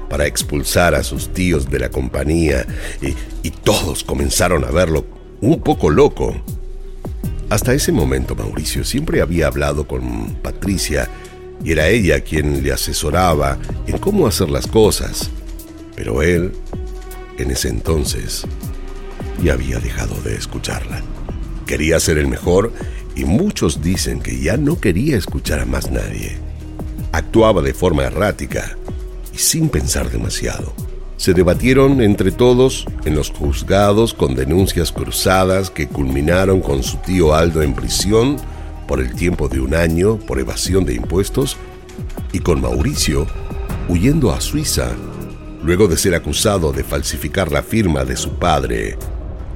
para 0.10 0.26
expulsar 0.26 0.96
a 0.96 1.04
sus 1.04 1.30
tíos 1.34 1.70
de 1.70 1.80
la 1.80 1.90
compañía 1.90 2.66
y, 3.02 3.16
y 3.48 3.52
todos 3.52 4.04
comenzaron 4.04 4.64
a 4.66 4.72
verlo 4.72 5.06
un 5.42 5.62
poco 5.62 5.90
loco. 5.90 6.36
Hasta 7.50 7.74
ese 7.74 7.92
momento 7.92 8.36
Mauricio 8.36 8.84
siempre 8.84 9.22
había 9.22 9.48
hablado 9.48 9.88
con 9.88 10.36
Patricia 10.42 11.10
y 11.64 11.72
era 11.72 11.88
ella 11.88 12.22
quien 12.22 12.64
le 12.64 12.72
asesoraba 12.72 13.58
en 13.88 13.98
cómo 13.98 14.28
hacer 14.28 14.50
las 14.50 14.68
cosas. 14.68 15.30
Pero 15.96 16.22
él, 16.22 16.54
en 17.38 17.52
ese 17.52 17.70
entonces, 17.70 18.46
ya 19.44 19.54
había 19.54 19.80
dejado 19.80 20.16
de 20.22 20.36
escucharla. 20.36 21.02
Quería 21.66 22.00
ser 22.00 22.18
el 22.18 22.28
mejor 22.28 22.72
y 23.16 23.26
muchos 23.26 23.82
dicen 23.82 24.22
que 24.22 24.40
ya 24.40 24.58
no 24.58 24.80
quería 24.80 25.18
escuchar 25.18 25.60
a 25.60 25.66
más 25.66 25.92
nadie. 25.92 26.38
Actuaba 27.12 27.62
de 27.62 27.74
forma 27.74 28.03
errática 28.03 28.77
y 29.34 29.38
sin 29.38 29.70
pensar 29.70 30.10
demasiado. 30.10 30.74
Se 31.18 31.34
debatieron 31.34 32.01
entre 32.01 32.32
todos 32.32 32.86
en 33.06 33.15
los 33.15 33.30
juzgados 33.30 34.13
con 34.13 34.34
denuncias 34.34 34.91
cruzadas 34.91 35.70
que 35.70 35.88
culminaron 35.88 36.62
con 36.62 36.84
su 36.84 36.98
tío 36.98 37.36
Aldo 37.36 37.62
en 37.62 37.75
prisión 37.75 38.38
por 38.88 39.00
el 39.00 39.13
tiempo 39.13 39.48
de 39.48 39.60
un 39.60 39.75
año 39.75 40.18
por 40.18 40.39
evasión 40.39 40.86
de 40.86 40.96
impuestos 40.96 41.58
y 42.34 42.39
con 42.39 42.62
Mauricio 42.62 43.27
huyendo 43.88 44.32
a 44.32 44.41
Suiza 44.41 44.91
luego 45.63 45.88
de 45.88 45.98
ser 45.98 46.15
acusado 46.15 46.72
de 46.72 46.84
falsificar 46.84 47.51
la 47.51 47.62
firma 47.62 48.03
de 48.03 48.15
su 48.15 48.32
padre 48.39 48.98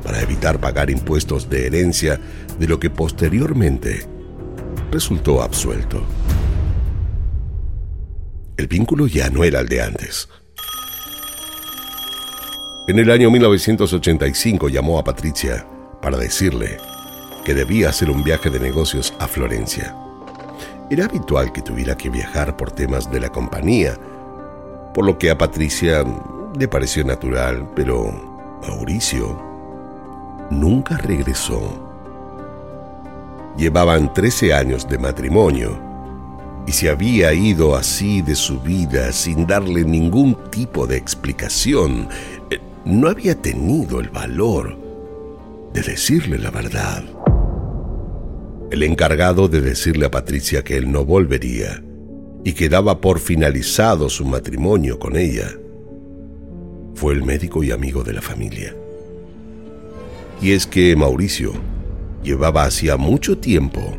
para 0.03 0.21
evitar 0.21 0.59
pagar 0.59 0.89
impuestos 0.89 1.49
de 1.49 1.65
herencia 1.65 2.19
de 2.59 2.67
lo 2.67 2.79
que 2.79 2.89
posteriormente 2.91 4.05
resultó 4.91 5.41
absuelto. 5.41 6.03
El 8.57 8.67
vínculo 8.67 9.05
ya 9.07 9.29
no 9.29 9.43
era 9.43 9.59
el 9.59 9.67
de 9.67 9.81
antes. 9.81 10.29
En 12.87 12.99
el 12.99 13.11
año 13.11 13.29
1985 13.29 14.69
llamó 14.69 14.97
a 14.97 15.03
Patricia 15.03 15.65
para 16.01 16.17
decirle 16.17 16.77
que 17.43 17.53
debía 17.53 17.89
hacer 17.89 18.09
un 18.09 18.23
viaje 18.23 18.49
de 18.49 18.59
negocios 18.59 19.13
a 19.19 19.27
Florencia. 19.27 19.93
Era 20.89 21.05
habitual 21.05 21.51
que 21.51 21.61
tuviera 21.61 21.97
que 21.97 22.09
viajar 22.09 22.55
por 22.55 22.71
temas 22.71 23.11
de 23.11 23.19
la 23.19 23.29
compañía, 23.29 23.99
por 24.93 25.05
lo 25.05 25.17
que 25.17 25.31
a 25.31 25.37
Patricia 25.37 26.05
le 26.57 26.67
pareció 26.69 27.03
natural, 27.03 27.69
pero 27.75 28.59
Mauricio 28.65 29.37
nunca 30.49 30.95
regresó. 30.95 31.59
Llevaban 33.57 34.13
13 34.13 34.53
años 34.53 34.87
de 34.87 34.97
matrimonio 34.97 35.84
y 36.67 36.71
se 36.71 36.89
había 36.89 37.33
ido 37.33 37.75
así 37.75 38.21
de 38.21 38.35
su 38.35 38.59
vida 38.59 39.11
sin 39.11 39.45
darle 39.45 39.83
ningún 39.83 40.35
tipo 40.49 40.87
de 40.87 40.97
explicación. 40.97 42.07
Eh, 42.49 42.59
no 42.85 43.07
había 43.07 43.35
tenido 43.35 43.99
el 43.99 44.09
valor 44.09 44.77
de 45.73 45.81
decirle 45.81 46.37
la 46.37 46.51
verdad. 46.51 47.03
El 48.71 48.83
encargado 48.83 49.47
de 49.47 49.61
decirle 49.61 50.07
a 50.07 50.11
Patricia 50.11 50.63
que 50.63 50.77
él 50.77 50.91
no 50.91 51.05
volvería 51.05 51.83
y 52.43 52.53
que 52.53 52.69
daba 52.69 52.99
por 52.99 53.19
finalizado 53.19 54.09
su 54.09 54.25
matrimonio 54.25 54.97
con 54.97 55.15
ella 55.17 55.51
fue 56.95 57.13
el 57.13 57.23
médico 57.23 57.63
y 57.63 57.71
amigo 57.71 58.03
de 58.03 58.13
la 58.13 58.21
familia. 58.21 58.75
Y 60.41 60.51
es 60.51 60.65
que 60.65 60.95
Mauricio 60.95 61.53
llevaba 62.23 62.63
hacía 62.63 62.97
mucho 62.97 63.37
tiempo 63.37 63.97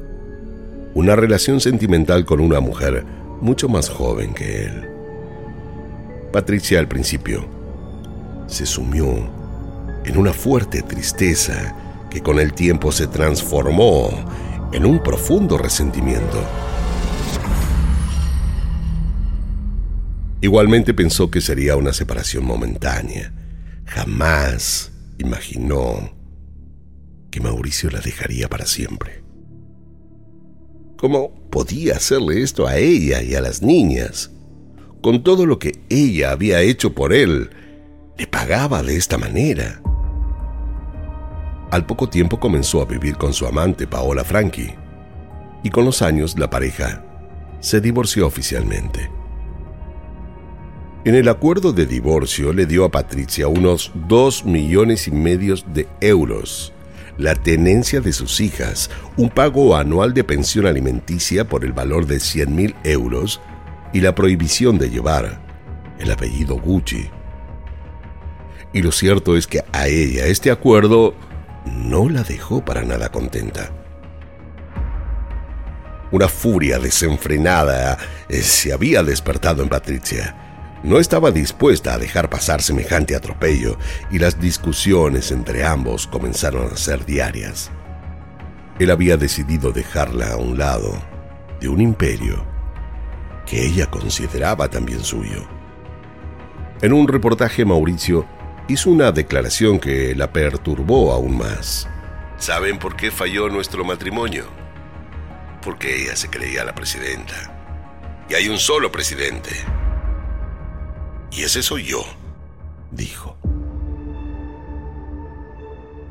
una 0.97 1.15
relación 1.15 1.61
sentimental 1.61 2.25
con 2.25 2.41
una 2.41 2.59
mujer 2.61 3.05
mucho 3.43 3.69
más 3.69 3.91
joven 3.91 4.33
que 4.33 4.65
él. 4.65 4.89
Patricia 6.33 6.79
al 6.79 6.89
principio 6.89 7.47
se 8.47 8.65
sumió 8.65 9.31
en 10.07 10.17
una 10.17 10.33
fuerte 10.33 10.81
tristeza 10.81 11.77
que 12.09 12.23
con 12.23 12.41
el 12.41 12.55
tiempo 12.55 12.93
se 12.93 13.09
transformó 13.09 14.09
en 14.73 14.87
un 14.87 15.03
profundo 15.03 15.59
resentimiento. 15.59 16.43
Igualmente 20.41 20.95
pensó 20.95 21.31
que 21.31 21.43
sería 21.43 21.77
una 21.77 21.93
separación 21.93 22.47
momentánea. 22.47 23.35
Jamás 23.85 24.93
imaginó 25.19 26.17
que 27.31 27.41
Mauricio 27.41 27.91
la 27.91 28.01
dejaría 28.01 28.49
para 28.49 28.65
siempre. 28.65 29.26
¿Cómo 30.97 31.31
podía 31.51 31.97
hacerle 31.97 32.43
esto 32.43 32.67
a 32.67 32.79
ella 32.79 33.23
y 33.23 33.35
a 33.35 33.43
las 33.43 33.61
niñas? 33.61 34.31
Con 35.03 35.23
todo 35.23 35.45
lo 35.45 35.59
que 35.59 35.79
ella 35.91 36.31
había 36.31 36.63
hecho 36.63 36.95
por 36.95 37.13
él, 37.13 37.51
le 38.17 38.27
pagaba 38.27 38.83
de 38.83 38.97
esta 38.97 39.19
manera. 39.19 39.83
Al 41.71 41.85
poco 41.85 42.09
tiempo 42.09 42.41
comenzó 42.41 42.81
a 42.81 42.87
vivir 42.87 43.17
con 43.17 43.35
su 43.35 43.47
amante 43.47 43.87
Paola 43.87 44.25
Franchi 44.25 44.73
y 45.63 45.69
con 45.69 45.85
los 45.85 46.01
años 46.01 46.39
la 46.39 46.49
pareja 46.49 47.05
se 47.61 47.81
divorció 47.81 48.27
oficialmente. 48.27 49.11
En 51.05 51.15
el 51.15 51.29
acuerdo 51.29 51.73
de 51.73 51.87
divorcio 51.87 52.53
le 52.53 52.67
dio 52.67 52.85
a 52.85 52.91
Patricia 52.91 53.49
unos 53.49 53.93
dos 54.09 54.45
millones 54.45 55.07
y 55.09 55.11
medio 55.11 55.55
de 55.73 55.87
euros, 56.01 56.73
la 57.19 57.35
tenencia 57.35 58.01
de 58.01 58.13
sus 58.13 58.41
hijas, 58.41 58.91
un 59.17 59.31
pago 59.31 59.77
anual 59.77 60.13
de 60.15 60.25
pensión 60.25 60.67
alimenticia 60.67 61.49
por 61.49 61.65
el 61.65 61.73
valor 61.73 62.07
de 62.07 62.21
100 62.21 62.55
mil 62.55 62.75
euros 62.85 63.41
y 63.93 64.01
la 64.01 64.15
prohibición 64.15 64.79
de 64.79 64.91
llevar 64.91 65.41
el 65.99 66.11
apellido 66.11 66.57
Gucci. 66.57 67.11
Y 68.73 68.83
lo 68.83 68.93
cierto 68.93 69.37
es 69.37 69.47
que 69.47 69.65
a 69.73 69.89
ella 69.89 70.27
este 70.27 70.51
acuerdo 70.51 71.15
no 71.65 72.09
la 72.09 72.23
dejó 72.23 72.65
para 72.65 72.83
nada 72.83 73.11
contenta. 73.11 73.71
Una 76.13 76.29
furia 76.29 76.79
desenfrenada 76.79 77.99
eh, 78.29 78.43
se 78.43 78.73
había 78.73 79.03
despertado 79.03 79.63
en 79.63 79.69
Patricia. 79.69 80.46
No 80.87 81.01
estaba 81.01 81.33
dispuesta 81.33 81.95
a 81.95 81.99
dejar 81.99 82.31
pasar 82.31 82.63
semejante 82.63 83.17
atropello 83.17 83.77
y 84.09 84.21
las 84.21 84.41
discusiones 84.41 85.33
entre 85.33 85.67
ambos 85.67 86.07
comenzaron 86.07 86.73
a 86.73 86.77
ser 86.77 87.05
diarias. 87.05 87.73
Él 88.79 88.93
había 88.93 89.17
decidido 89.17 89.73
dejarla 89.73 90.35
a 90.35 90.37
un 90.37 90.57
lado 90.57 90.97
de 91.61 91.69
un 91.69 91.81
imperio 91.81 92.47
que 93.47 93.67
ella 93.67 93.87
consideraba 93.87 94.71
también 94.71 95.03
suyo. 95.03 95.49
En 96.81 96.93
un 96.93 97.09
reportaje 97.09 97.65
Mauricio 97.65 98.25
hizo 98.69 98.89
una 98.89 99.11
declaración 99.11 99.81
que 99.81 100.15
la 100.15 100.33
perturbó 100.33 101.13
aún 101.13 101.37
más. 101.37 101.89
¿Saben 102.39 102.79
por 102.79 102.95
qué 102.95 103.11
falló 103.11 103.49
nuestro 103.49 103.85
matrimonio? 103.85 104.45
Porque 105.63 106.01
ella 106.01 106.15
se 106.15 106.31
creía 106.31 106.65
la 106.65 106.77
presidenta. 106.77 107.35
Y 108.29 108.35
hay 108.35 108.49
un 108.49 108.59
solo 108.59 108.93
presidente. 108.93 109.51
Y 111.31 111.43
ese 111.43 111.63
soy 111.63 111.85
yo, 111.85 112.05
dijo. 112.91 113.37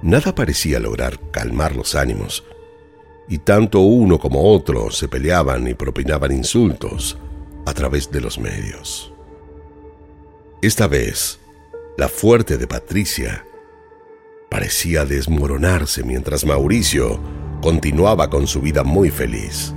Nada 0.01 0.35
parecía 0.35 0.79
lograr 0.79 1.19
calmar 1.31 1.75
los 1.75 1.95
ánimos, 1.95 2.43
y 3.27 3.39
tanto 3.39 3.79
uno 3.79 4.19
como 4.19 4.53
otro 4.53 4.91
se 4.91 5.07
peleaban 5.07 5.67
y 5.67 5.73
propinaban 5.73 6.31
insultos 6.31 7.17
a 7.65 7.73
través 7.73 8.11
de 8.11 8.21
los 8.21 8.37
medios. 8.37 9.11
Esta 10.61 10.87
vez, 10.87 11.39
la 11.97 12.07
fuerte 12.07 12.57
de 12.57 12.67
Patricia 12.67 13.45
parecía 14.49 15.05
desmoronarse 15.05 16.03
mientras 16.03 16.45
Mauricio 16.45 17.19
continuaba 17.61 18.29
con 18.29 18.47
su 18.47 18.61
vida 18.61 18.83
muy 18.83 19.09
feliz. 19.09 19.73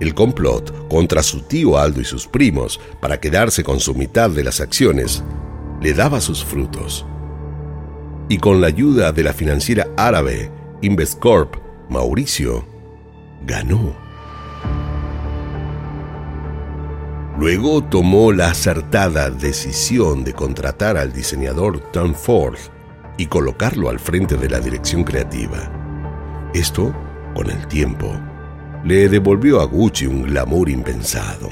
El 0.00 0.14
complot 0.14 0.88
contra 0.88 1.22
su 1.22 1.42
tío 1.42 1.78
Aldo 1.78 2.00
y 2.00 2.04
sus 2.04 2.26
primos 2.26 2.80
para 3.00 3.18
quedarse 3.18 3.64
con 3.64 3.80
su 3.80 3.94
mitad 3.94 4.30
de 4.30 4.44
las 4.44 4.60
acciones 4.60 5.24
le 5.80 5.94
daba 5.94 6.20
sus 6.20 6.44
frutos. 6.44 7.06
Y 8.28 8.38
con 8.38 8.60
la 8.60 8.66
ayuda 8.66 9.12
de 9.12 9.22
la 9.22 9.32
financiera 9.32 9.88
árabe 9.96 10.50
Investcorp, 10.82 11.56
Mauricio 11.88 12.66
ganó. 13.46 13.94
Luego 17.38 17.84
tomó 17.84 18.32
la 18.32 18.50
acertada 18.50 19.30
decisión 19.30 20.24
de 20.24 20.32
contratar 20.32 20.96
al 20.96 21.12
diseñador 21.12 21.80
Tom 21.92 22.14
Ford 22.14 22.58
y 23.18 23.26
colocarlo 23.26 23.90
al 23.90 23.98
frente 23.98 24.36
de 24.36 24.48
la 24.48 24.58
dirección 24.58 25.04
creativa. 25.04 25.70
Esto, 26.54 26.94
con 27.34 27.50
el 27.50 27.66
tiempo, 27.66 28.18
le 28.86 29.08
devolvió 29.08 29.60
a 29.60 29.64
Gucci 29.64 30.06
un 30.06 30.22
glamour 30.22 30.68
impensado. 30.70 31.48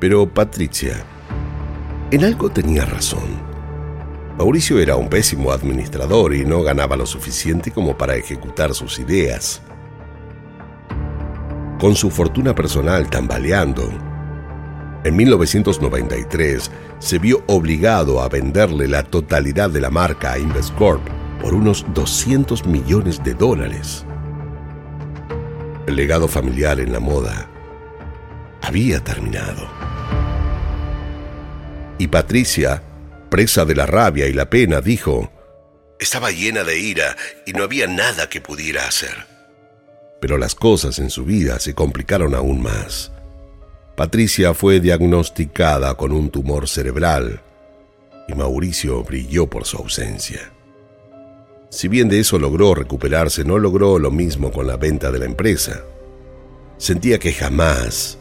Pero 0.00 0.26
Patricia, 0.26 1.04
en 2.10 2.24
algo 2.24 2.48
tenía 2.48 2.86
razón. 2.86 3.52
Mauricio 4.38 4.78
era 4.78 4.96
un 4.96 5.10
pésimo 5.10 5.52
administrador 5.52 6.34
y 6.34 6.46
no 6.46 6.62
ganaba 6.62 6.96
lo 6.96 7.04
suficiente 7.04 7.70
como 7.70 7.98
para 7.98 8.16
ejecutar 8.16 8.72
sus 8.72 8.98
ideas. 8.98 9.60
Con 11.78 11.94
su 11.94 12.10
fortuna 12.10 12.54
personal 12.54 13.10
tambaleando, 13.10 13.90
En 15.04 15.16
1993 15.16 16.70
se 17.00 17.18
vio 17.18 17.42
obligado 17.48 18.22
a 18.22 18.28
venderle 18.28 18.86
la 18.88 19.02
totalidad 19.02 19.68
de 19.68 19.80
la 19.80 19.90
marca 19.90 20.32
a 20.32 20.38
Investcorp 20.38 21.02
por 21.42 21.54
unos 21.54 21.84
200 21.92 22.64
millones 22.66 23.22
de 23.22 23.34
dólares. 23.34 24.06
El 25.92 25.96
legado 25.96 26.26
familiar 26.26 26.80
en 26.80 26.90
la 26.90 27.00
moda 27.00 27.50
había 28.62 29.04
terminado. 29.04 29.68
Y 31.98 32.06
Patricia, 32.06 32.82
presa 33.28 33.66
de 33.66 33.74
la 33.74 33.84
rabia 33.84 34.26
y 34.26 34.32
la 34.32 34.48
pena, 34.48 34.80
dijo, 34.80 35.30
estaba 36.00 36.30
llena 36.30 36.64
de 36.64 36.78
ira 36.78 37.14
y 37.44 37.52
no 37.52 37.64
había 37.64 37.88
nada 37.88 38.30
que 38.30 38.40
pudiera 38.40 38.88
hacer. 38.88 39.26
Pero 40.18 40.38
las 40.38 40.54
cosas 40.54 40.98
en 40.98 41.10
su 41.10 41.26
vida 41.26 41.60
se 41.60 41.74
complicaron 41.74 42.34
aún 42.34 42.62
más. 42.62 43.12
Patricia 43.94 44.54
fue 44.54 44.80
diagnosticada 44.80 45.94
con 45.96 46.12
un 46.12 46.30
tumor 46.30 46.70
cerebral 46.70 47.42
y 48.28 48.32
Mauricio 48.32 49.04
brilló 49.04 49.46
por 49.46 49.66
su 49.66 49.76
ausencia. 49.76 50.54
Si 51.72 51.88
bien 51.88 52.10
de 52.10 52.20
eso 52.20 52.38
logró 52.38 52.74
recuperarse, 52.74 53.44
no 53.44 53.58
logró 53.58 53.98
lo 53.98 54.10
mismo 54.10 54.52
con 54.52 54.66
la 54.66 54.76
venta 54.76 55.10
de 55.10 55.18
la 55.18 55.24
empresa. 55.24 55.82
Sentía 56.76 57.18
que 57.18 57.32
jamás 57.32 58.18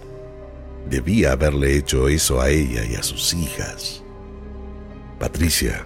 debía 0.89 1.33
haberle 1.33 1.75
hecho 1.75 2.07
eso 2.07 2.39
a 2.39 2.49
ella 2.49 2.85
y 2.85 2.95
a 2.95 3.03
sus 3.03 3.33
hijas. 3.33 4.05
Patricia 5.19 5.85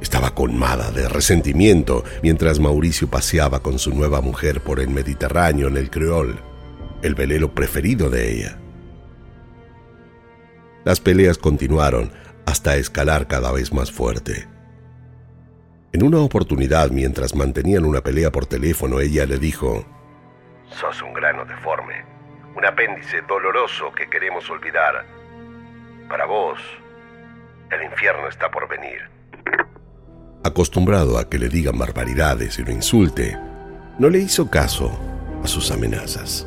estaba 0.00 0.34
colmada 0.34 0.90
de 0.92 1.10
resentimiento 1.10 2.04
mientras 2.22 2.58
Mauricio 2.58 3.06
paseaba 3.10 3.60
con 3.60 3.78
su 3.78 3.94
nueva 3.94 4.22
mujer 4.22 4.62
por 4.62 4.80
el 4.80 4.88
Mediterráneo 4.88 5.68
en 5.68 5.76
el 5.76 5.90
Creol, 5.90 6.40
el 7.02 7.14
velero 7.14 7.54
preferido 7.54 8.08
de 8.08 8.32
ella. 8.32 8.58
Las 10.86 11.00
peleas 11.00 11.36
continuaron 11.36 12.10
hasta 12.46 12.78
escalar 12.78 13.28
cada 13.28 13.52
vez 13.52 13.74
más 13.74 13.92
fuerte. 13.92 14.48
En 15.92 16.04
una 16.04 16.18
oportunidad, 16.20 16.90
mientras 16.90 17.34
mantenían 17.34 17.84
una 17.84 18.00
pelea 18.00 18.30
por 18.30 18.46
teléfono, 18.46 19.00
ella 19.00 19.26
le 19.26 19.38
dijo, 19.38 19.84
Sos 20.68 21.02
un 21.02 21.12
grano 21.12 21.44
deforme, 21.44 22.04
un 22.56 22.64
apéndice 22.64 23.22
doloroso 23.22 23.90
que 23.90 24.08
queremos 24.08 24.48
olvidar. 24.50 25.04
Para 26.08 26.26
vos, 26.26 26.60
el 27.72 27.82
infierno 27.82 28.28
está 28.28 28.48
por 28.52 28.68
venir. 28.68 29.00
Acostumbrado 30.44 31.18
a 31.18 31.28
que 31.28 31.40
le 31.40 31.48
digan 31.48 31.76
barbaridades 31.76 32.60
y 32.60 32.64
lo 32.64 32.70
insulte, 32.70 33.36
no 33.98 34.08
le 34.08 34.18
hizo 34.18 34.48
caso 34.48 34.96
a 35.42 35.48
sus 35.48 35.72
amenazas. 35.72 36.46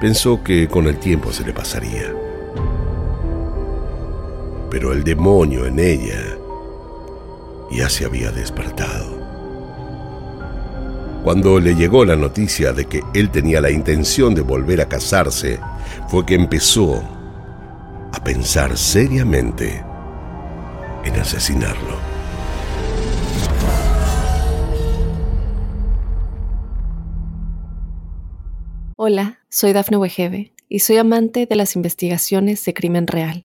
Pensó 0.00 0.42
que 0.44 0.68
con 0.68 0.86
el 0.86 1.00
tiempo 1.00 1.32
se 1.32 1.44
le 1.44 1.52
pasaría. 1.52 2.14
Pero 4.70 4.92
el 4.92 5.02
demonio 5.02 5.66
en 5.66 5.80
ella 5.80 6.38
ya 7.72 7.88
se 7.88 8.04
había 8.04 8.30
despertado. 8.30 9.20
Cuando 11.24 11.60
le 11.60 11.74
llegó 11.74 12.04
la 12.04 12.16
noticia 12.16 12.72
de 12.72 12.86
que 12.86 13.02
él 13.14 13.30
tenía 13.30 13.60
la 13.60 13.70
intención 13.70 14.34
de 14.34 14.42
volver 14.42 14.80
a 14.80 14.88
casarse, 14.88 15.58
fue 16.08 16.26
que 16.26 16.34
empezó 16.34 17.02
a 18.12 18.24
pensar 18.24 18.76
seriamente 18.76 19.84
en 21.04 21.14
asesinarlo. 21.14 21.96
Hola, 28.96 29.40
soy 29.48 29.72
Dafne 29.72 29.96
Wegebe 29.96 30.52
y 30.68 30.80
soy 30.80 30.96
amante 30.96 31.46
de 31.46 31.56
las 31.56 31.76
investigaciones 31.76 32.64
de 32.64 32.74
crimen 32.74 33.06
real. 33.06 33.44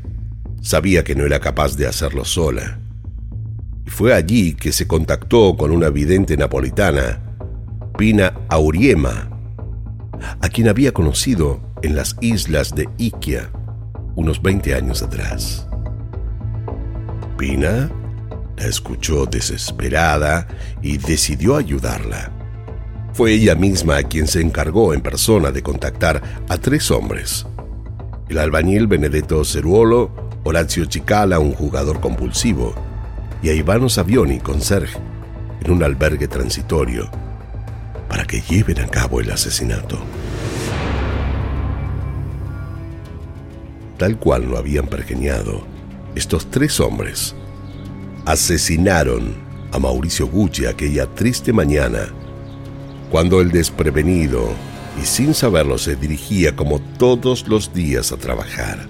Sabía 0.61 1.03
que 1.03 1.15
no 1.15 1.25
era 1.25 1.39
capaz 1.39 1.75
de 1.75 1.87
hacerlo 1.87 2.23
sola. 2.23 2.79
Y 3.85 3.89
fue 3.89 4.13
allí 4.13 4.53
que 4.53 4.71
se 4.71 4.87
contactó 4.87 5.57
con 5.57 5.71
una 5.71 5.89
vidente 5.89 6.37
napolitana, 6.37 7.19
Pina 7.97 8.33
Auriema, 8.47 9.29
a 10.39 10.49
quien 10.49 10.69
había 10.69 10.93
conocido 10.93 11.59
en 11.81 11.95
las 11.95 12.15
islas 12.21 12.75
de 12.75 12.87
Iquia 12.97 13.49
unos 14.15 14.41
20 14.41 14.75
años 14.75 15.01
atrás. 15.01 15.67
Pina 17.37 17.89
la 18.55 18.67
escuchó 18.67 19.25
desesperada 19.25 20.47
y 20.83 20.97
decidió 20.97 21.55
ayudarla. 21.55 22.31
Fue 23.13 23.33
ella 23.33 23.55
misma 23.55 24.03
quien 24.03 24.27
se 24.27 24.41
encargó 24.41 24.93
en 24.93 25.01
persona 25.01 25.51
de 25.51 25.63
contactar 25.63 26.21
a 26.47 26.57
tres 26.57 26.91
hombres. 26.91 27.47
El 28.29 28.37
albañil 28.37 28.87
Benedetto 28.87 29.43
Ceruolo, 29.43 30.30
Horacio 30.43 30.85
Chicala, 30.85 31.39
un 31.39 31.53
jugador 31.53 31.99
compulsivo, 31.99 32.73
y 33.43 33.49
a 33.49 33.53
Ivano 33.53 33.89
Savioni, 33.89 34.39
conserje, 34.39 34.99
en 35.63 35.71
un 35.71 35.83
albergue 35.83 36.27
transitorio, 36.27 37.09
para 38.09 38.25
que 38.25 38.41
lleven 38.41 38.79
a 38.79 38.87
cabo 38.87 39.19
el 39.19 39.31
asesinato. 39.31 39.99
Tal 43.97 44.17
cual 44.17 44.49
lo 44.49 44.57
habían 44.57 44.87
pergeñado, 44.87 45.61
estos 46.15 46.49
tres 46.49 46.79
hombres 46.79 47.35
asesinaron 48.25 49.35
a 49.71 49.77
Mauricio 49.77 50.27
Gucci 50.27 50.65
aquella 50.65 51.05
triste 51.05 51.53
mañana, 51.53 52.09
cuando 53.11 53.41
el 53.41 53.51
desprevenido 53.51 54.49
y 55.01 55.05
sin 55.05 55.33
saberlo 55.35 55.77
se 55.77 55.95
dirigía 55.95 56.55
como 56.55 56.79
todos 56.79 57.47
los 57.47 57.73
días 57.73 58.11
a 58.11 58.17
trabajar. 58.17 58.87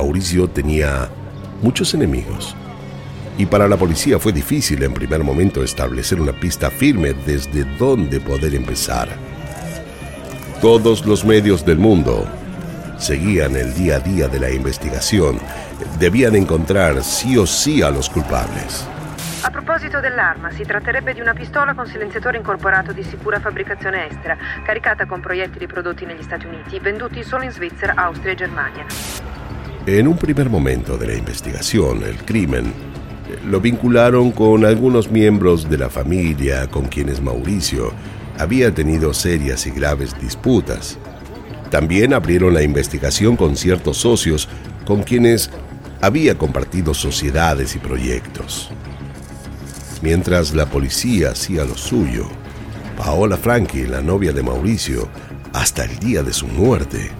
Mauricio 0.00 0.48
tenía 0.48 1.10
muchos 1.60 1.92
enemigos 1.92 2.56
y 3.36 3.44
para 3.44 3.68
la 3.68 3.76
policía 3.76 4.18
fue 4.18 4.32
difícil 4.32 4.82
en 4.82 4.94
primer 4.94 5.22
momento 5.22 5.62
establecer 5.62 6.18
una 6.22 6.32
pista 6.32 6.70
firme 6.70 7.12
desde 7.12 7.64
dónde 7.76 8.18
poder 8.18 8.54
empezar. 8.54 9.10
Todos 10.62 11.04
los 11.04 11.22
medios 11.22 11.66
del 11.66 11.76
mundo 11.76 12.26
seguían 12.96 13.56
el 13.56 13.74
día 13.74 13.96
a 13.96 14.00
día 14.00 14.26
de 14.26 14.40
la 14.40 14.50
investigación. 14.50 15.38
Debían 15.98 16.34
encontrar 16.34 17.04
sí 17.04 17.36
o 17.36 17.46
sí 17.46 17.82
a 17.82 17.90
los 17.90 18.08
culpables. 18.08 18.88
A 19.42 19.50
proposito 19.50 20.00
dell'arma, 20.00 20.50
si 20.50 20.64
tratterebbe 20.64 21.12
di 21.12 21.20
una 21.20 21.34
pistola 21.34 21.74
con 21.74 21.86
silenziatore 21.86 22.38
incorporato 22.38 22.92
di 22.92 23.02
sicura 23.02 23.38
fabbricazione 23.38 24.08
estera, 24.08 24.38
caricata 24.64 25.04
con 25.04 25.20
proiettili 25.20 25.66
prodotti 25.66 26.06
negli 26.06 26.22
Stati 26.22 26.46
Uniti, 26.46 26.78
venduti 26.78 27.22
solo 27.22 27.44
in 27.44 27.50
Svizzera, 27.50 27.92
Austria 27.96 28.32
e 28.32 28.36
Germania. 28.36 29.39
En 29.86 30.06
un 30.06 30.18
primer 30.18 30.50
momento 30.50 30.98
de 30.98 31.06
la 31.06 31.14
investigación, 31.14 32.02
el 32.02 32.18
crimen 32.18 32.66
eh, 32.66 33.38
lo 33.46 33.60
vincularon 33.62 34.30
con 34.30 34.66
algunos 34.66 35.10
miembros 35.10 35.70
de 35.70 35.78
la 35.78 35.88
familia 35.88 36.68
con 36.68 36.86
quienes 36.86 37.22
Mauricio 37.22 37.92
había 38.38 38.74
tenido 38.74 39.14
serias 39.14 39.66
y 39.66 39.70
graves 39.70 40.14
disputas. 40.20 40.98
También 41.70 42.12
abrieron 42.12 42.52
la 42.52 42.62
investigación 42.62 43.36
con 43.36 43.56
ciertos 43.56 43.96
socios 43.96 44.48
con 44.84 45.02
quienes 45.02 45.50
había 46.02 46.36
compartido 46.36 46.92
sociedades 46.92 47.74
y 47.74 47.78
proyectos. 47.78 48.70
Mientras 50.02 50.54
la 50.54 50.66
policía 50.66 51.30
hacía 51.30 51.64
lo 51.64 51.76
suyo, 51.76 52.26
Paola 52.98 53.38
Franchi, 53.38 53.86
la 53.86 54.02
novia 54.02 54.32
de 54.32 54.42
Mauricio, 54.42 55.08
hasta 55.54 55.84
el 55.84 55.98
día 55.98 56.22
de 56.22 56.32
su 56.32 56.46
muerte, 56.46 57.10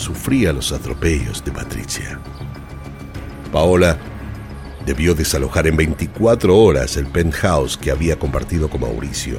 sufría 0.00 0.52
los 0.52 0.72
atropellos 0.72 1.44
de 1.44 1.52
Patricia. 1.52 2.18
Paola 3.52 3.96
debió 4.86 5.14
desalojar 5.14 5.66
en 5.66 5.76
24 5.76 6.56
horas 6.56 6.96
el 6.96 7.06
penthouse 7.06 7.76
que 7.76 7.90
había 7.90 8.18
compartido 8.18 8.68
con 8.68 8.80
Mauricio. 8.80 9.38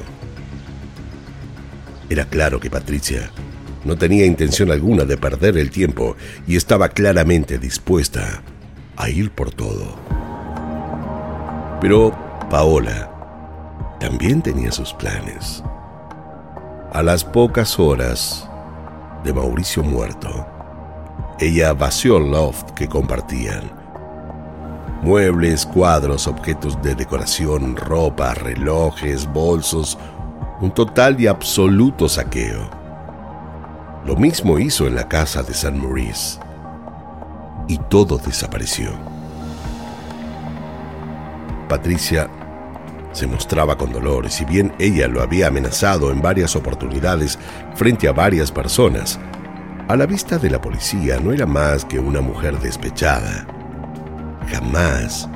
Era 2.08 2.24
claro 2.24 2.60
que 2.60 2.70
Patricia 2.70 3.30
no 3.84 3.96
tenía 3.96 4.24
intención 4.24 4.70
alguna 4.70 5.04
de 5.04 5.16
perder 5.16 5.58
el 5.58 5.70
tiempo 5.70 6.16
y 6.46 6.56
estaba 6.56 6.88
claramente 6.88 7.58
dispuesta 7.58 8.42
a 8.96 9.08
ir 9.08 9.30
por 9.30 9.50
todo. 9.50 9.96
Pero 11.80 12.16
Paola 12.48 13.96
también 13.98 14.42
tenía 14.42 14.70
sus 14.70 14.92
planes. 14.92 15.62
A 16.92 17.02
las 17.02 17.24
pocas 17.24 17.78
horas 17.78 18.48
de 19.24 19.32
Mauricio 19.32 19.82
muerto, 19.82 20.46
ella 21.42 21.72
vació 21.72 22.18
el 22.18 22.30
loft 22.30 22.70
que 22.70 22.88
compartían. 22.88 23.70
Muebles, 25.02 25.66
cuadros, 25.66 26.28
objetos 26.28 26.80
de 26.80 26.94
decoración, 26.94 27.76
ropa, 27.76 28.34
relojes, 28.34 29.26
bolsos, 29.32 29.98
un 30.60 30.70
total 30.70 31.20
y 31.20 31.26
absoluto 31.26 32.08
saqueo. 32.08 32.70
Lo 34.04 34.16
mismo 34.16 34.58
hizo 34.58 34.86
en 34.86 34.94
la 34.94 35.08
casa 35.08 35.42
de 35.42 35.54
San 35.54 35.80
Maurice. 35.80 36.38
Y 37.66 37.78
todo 37.78 38.18
desapareció. 38.18 38.90
Patricia 41.68 42.28
se 43.12 43.26
mostraba 43.26 43.76
con 43.76 43.92
dolor 43.92 44.26
y 44.26 44.30
si 44.30 44.44
bien 44.44 44.72
ella 44.78 45.08
lo 45.08 45.22
había 45.22 45.48
amenazado 45.48 46.10
en 46.12 46.22
varias 46.22 46.56
oportunidades 46.56 47.38
frente 47.74 48.08
a 48.08 48.12
varias 48.12 48.50
personas, 48.50 49.18
a 49.92 49.96
la 49.96 50.06
vista 50.06 50.38
de 50.38 50.48
la 50.48 50.58
policía 50.58 51.20
no 51.20 51.34
era 51.34 51.44
más 51.44 51.84
que 51.84 51.98
una 51.98 52.22
mujer 52.22 52.58
despechada. 52.60 53.46
Jamás 54.48 55.28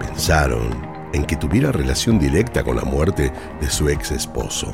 pensaron 0.00 0.70
en 1.12 1.26
que 1.26 1.36
tuviera 1.36 1.70
relación 1.72 2.18
directa 2.18 2.64
con 2.64 2.76
la 2.76 2.84
muerte 2.84 3.30
de 3.60 3.68
su 3.68 3.90
ex 3.90 4.12
esposo. 4.12 4.72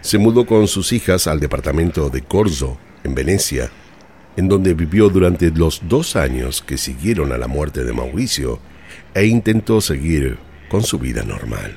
Se 0.00 0.16
mudó 0.16 0.46
con 0.46 0.66
sus 0.68 0.90
hijas 0.90 1.26
al 1.26 1.38
departamento 1.38 2.08
de 2.08 2.22
Corzo, 2.22 2.78
en 3.04 3.14
Venecia, 3.14 3.70
en 4.38 4.48
donde 4.48 4.72
vivió 4.72 5.10
durante 5.10 5.50
los 5.50 5.82
dos 5.86 6.16
años 6.16 6.62
que 6.62 6.78
siguieron 6.78 7.30
a 7.30 7.36
la 7.36 7.46
muerte 7.46 7.84
de 7.84 7.92
Mauricio 7.92 8.58
e 9.12 9.26
intentó 9.26 9.82
seguir 9.82 10.38
con 10.70 10.82
su 10.82 10.98
vida 10.98 11.22
normal. 11.24 11.76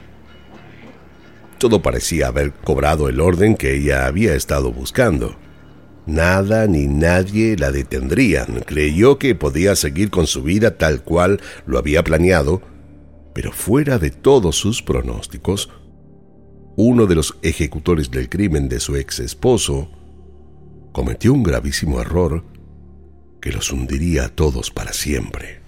Todo 1.65 1.81
parecía 1.81 2.27
haber 2.27 2.53
cobrado 2.53 3.09
el 3.09 3.19
orden 3.19 3.55
que 3.55 3.75
ella 3.75 4.05
había 4.05 4.35
estado 4.35 4.71
buscando. 4.71 5.35
Nada 6.05 6.67
ni 6.67 6.85
nadie 6.85 7.57
la 7.57 7.71
detendrían. 7.71 8.61
Creyó 8.67 9.17
que 9.17 9.33
podía 9.33 9.75
seguir 9.75 10.11
con 10.11 10.27
su 10.27 10.43
vida 10.43 10.77
tal 10.77 11.01
cual 11.01 11.41
lo 11.65 11.79
había 11.79 12.03
planeado, 12.03 12.61
pero 13.33 13.51
fuera 13.51 13.97
de 13.97 14.11
todos 14.11 14.57
sus 14.57 14.83
pronósticos, 14.83 15.71
uno 16.75 17.07
de 17.07 17.15
los 17.15 17.35
ejecutores 17.41 18.11
del 18.11 18.29
crimen 18.29 18.69
de 18.69 18.79
su 18.79 18.95
ex 18.95 19.17
esposo 19.17 19.89
cometió 20.91 21.33
un 21.33 21.41
gravísimo 21.41 21.99
error 21.99 22.43
que 23.41 23.51
los 23.51 23.71
hundiría 23.71 24.25
a 24.25 24.29
todos 24.29 24.69
para 24.69 24.93
siempre. 24.93 25.61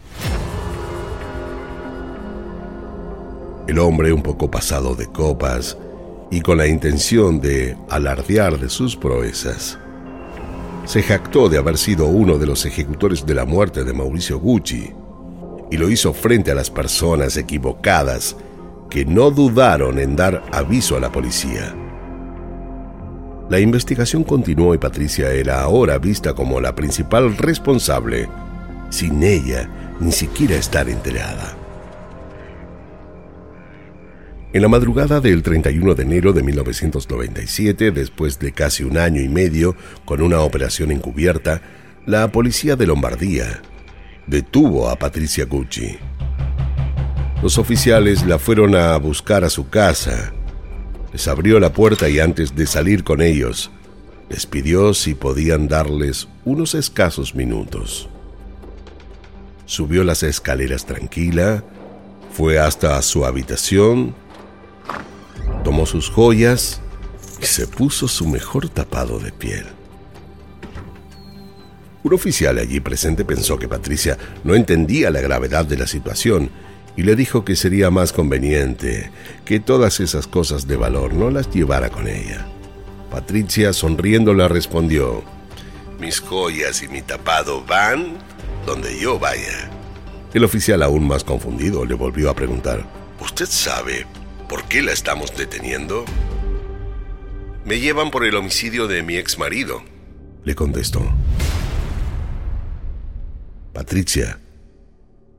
El 3.67 3.79
hombre, 3.79 4.13
un 4.13 4.21
poco 4.21 4.51
pasado 4.51 4.95
de 4.95 5.07
copas 5.07 5.75
y 6.29 6.41
con 6.41 6.57
la 6.57 6.67
intención 6.67 7.39
de 7.39 7.77
alardear 7.89 8.59
de 8.59 8.69
sus 8.69 8.95
proezas, 8.95 9.77
se 10.85 11.03
jactó 11.03 11.49
de 11.49 11.57
haber 11.57 11.77
sido 11.77 12.05
uno 12.07 12.37
de 12.37 12.45
los 12.45 12.65
ejecutores 12.65 13.25
de 13.25 13.35
la 13.35 13.45
muerte 13.45 13.83
de 13.83 13.93
Mauricio 13.93 14.39
Gucci 14.39 14.93
y 15.69 15.77
lo 15.77 15.89
hizo 15.89 16.13
frente 16.13 16.51
a 16.51 16.55
las 16.55 16.69
personas 16.69 17.35
equivocadas 17.35 18.37
que 18.89 19.03
no 19.03 19.31
dudaron 19.31 19.99
en 19.99 20.15
dar 20.15 20.43
aviso 20.53 20.95
a 20.95 21.01
la 21.01 21.11
policía. 21.11 21.75
La 23.49 23.59
investigación 23.59 24.23
continuó 24.23 24.73
y 24.73 24.77
Patricia 24.77 25.31
era 25.31 25.61
ahora 25.61 25.97
vista 25.97 26.33
como 26.33 26.61
la 26.61 26.73
principal 26.73 27.35
responsable, 27.35 28.29
sin 28.89 29.23
ella 29.23 29.69
ni 29.99 30.11
siquiera 30.13 30.55
estar 30.55 30.87
enterada. 30.89 31.56
En 34.53 34.61
la 34.61 34.67
madrugada 34.67 35.19
del 35.19 35.43
31 35.43 35.93
de 35.95 36.03
enero 36.03 36.33
de 36.33 36.43
1997, 36.43 37.91
después 37.91 38.39
de 38.39 38.51
casi 38.53 38.83
un 38.83 38.97
año 38.97 39.21
y 39.21 39.29
medio 39.29 39.75
con 40.05 40.21
una 40.21 40.39
operación 40.41 40.91
encubierta, 40.91 41.61
la 42.05 42.31
policía 42.31 42.75
de 42.75 42.87
Lombardía 42.87 43.61
detuvo 44.25 44.89
a 44.89 44.95
Patricia 44.95 45.45
Gucci. 45.45 45.97
Los 47.43 47.57
oficiales 47.57 48.25
la 48.25 48.39
fueron 48.39 48.75
a 48.75 48.97
buscar 48.97 49.43
a 49.43 49.49
su 49.49 49.69
casa 49.69 50.33
les 51.11 51.27
abrió 51.27 51.59
la 51.59 51.73
puerta 51.73 52.09
y 52.09 52.19
antes 52.19 52.55
de 52.55 52.67
salir 52.67 53.03
con 53.03 53.21
ellos, 53.21 53.71
les 54.29 54.45
pidió 54.45 54.93
si 54.93 55.15
podían 55.15 55.67
darles 55.67 56.27
unos 56.43 56.75
escasos 56.75 57.33
minutos. 57.33 58.09
Subió 59.65 60.03
las 60.03 60.23
escaleras 60.23 60.85
tranquila, 60.85 61.63
fue 62.31 62.59
hasta 62.59 63.01
su 63.01 63.25
habitación, 63.25 64.15
tomó 65.67 65.85
sus 65.85 66.09
joyas 66.09 66.79
y 67.41 67.45
se 67.45 67.67
puso 67.67 68.07
su 68.07 68.25
mejor 68.25 68.69
tapado 68.69 69.19
de 69.19 69.33
piel. 69.33 69.65
Un 72.03 72.13
oficial 72.13 72.57
allí 72.57 72.79
presente 72.79 73.25
pensó 73.25 73.59
que 73.59 73.67
Patricia 73.67 74.17
no 74.45 74.55
entendía 74.55 75.11
la 75.11 75.19
gravedad 75.19 75.65
de 75.65 75.75
la 75.75 75.85
situación 75.85 76.51
y 76.95 77.03
le 77.03 77.17
dijo 77.17 77.43
que 77.43 77.57
sería 77.57 77.91
más 77.91 78.13
conveniente 78.13 79.11
que 79.43 79.59
todas 79.59 79.99
esas 79.99 80.25
cosas 80.25 80.67
de 80.67 80.77
valor 80.77 81.13
no 81.13 81.31
las 81.31 81.49
llevara 81.53 81.89
con 81.89 82.07
ella. 82.07 82.47
Patricia 83.11 83.73
sonriendo 83.73 84.33
le 84.33 84.47
respondió, 84.47 85.21
mis 85.99 86.21
joyas 86.21 86.81
y 86.81 86.87
mi 86.87 87.01
tapado 87.01 87.61
van 87.65 88.13
donde 88.65 88.97
yo 88.97 89.19
vaya. 89.19 89.69
El 90.33 90.45
oficial 90.45 90.81
aún 90.81 91.05
más 91.05 91.25
confundido 91.25 91.83
le 91.83 91.93
volvió 91.93 92.29
a 92.29 92.35
preguntar, 92.35 92.85
¿usted 93.19 93.47
sabe 93.47 94.07
por 94.47 94.63
qué 94.65 94.81
la 94.81 94.93
estamos 94.93 95.35
deteniendo? 95.35 96.05
Me 97.65 97.79
llevan 97.79 98.11
por 98.11 98.25
el 98.25 98.35
homicidio 98.35 98.87
de 98.87 99.03
mi 99.03 99.17
ex 99.17 99.37
marido, 99.37 99.83
le 100.43 100.55
contestó. 100.55 101.01
Patricia 103.73 104.39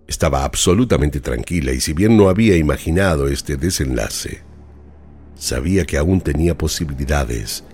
estaba 0.06 0.44
absolutamente 0.44 1.20
tranquila 1.20 1.72
y 1.72 1.80
si 1.80 1.92
bien 1.92 2.16
no 2.16 2.28
había 2.28 2.56
imaginado 2.56 3.28
este 3.28 3.56
desenlace, 3.56 4.42
sabía 5.34 5.84
que 5.84 5.96
aún 5.96 6.20
tenía 6.20 6.56
posibilidades 6.56 7.64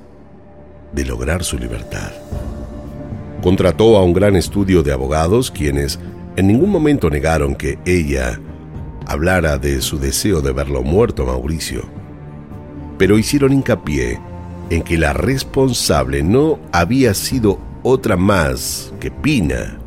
de 0.92 1.04
lograr 1.04 1.42
su 1.42 1.58
libertad. 1.58 2.12
Contrató 3.42 3.96
a 3.96 4.04
un 4.04 4.12
gran 4.12 4.36
estudio 4.36 4.82
de 4.82 4.92
abogados 4.92 5.50
quienes 5.50 5.98
en 6.36 6.46
ningún 6.46 6.70
momento 6.70 7.10
negaron 7.10 7.54
que 7.54 7.78
ella 7.84 8.40
hablara 9.06 9.58
de 9.58 9.80
su 9.80 9.98
deseo 9.98 10.40
de 10.40 10.52
verlo 10.52 10.82
muerto 10.82 11.26
Mauricio, 11.26 11.82
pero 12.98 13.18
hicieron 13.18 13.52
hincapié 13.52 14.20
en 14.70 14.82
que 14.82 14.98
la 14.98 15.12
responsable 15.12 16.22
no 16.22 16.58
había 16.72 17.14
sido 17.14 17.58
otra 17.82 18.16
más 18.16 18.92
que 19.00 19.10
Pina, 19.10 19.78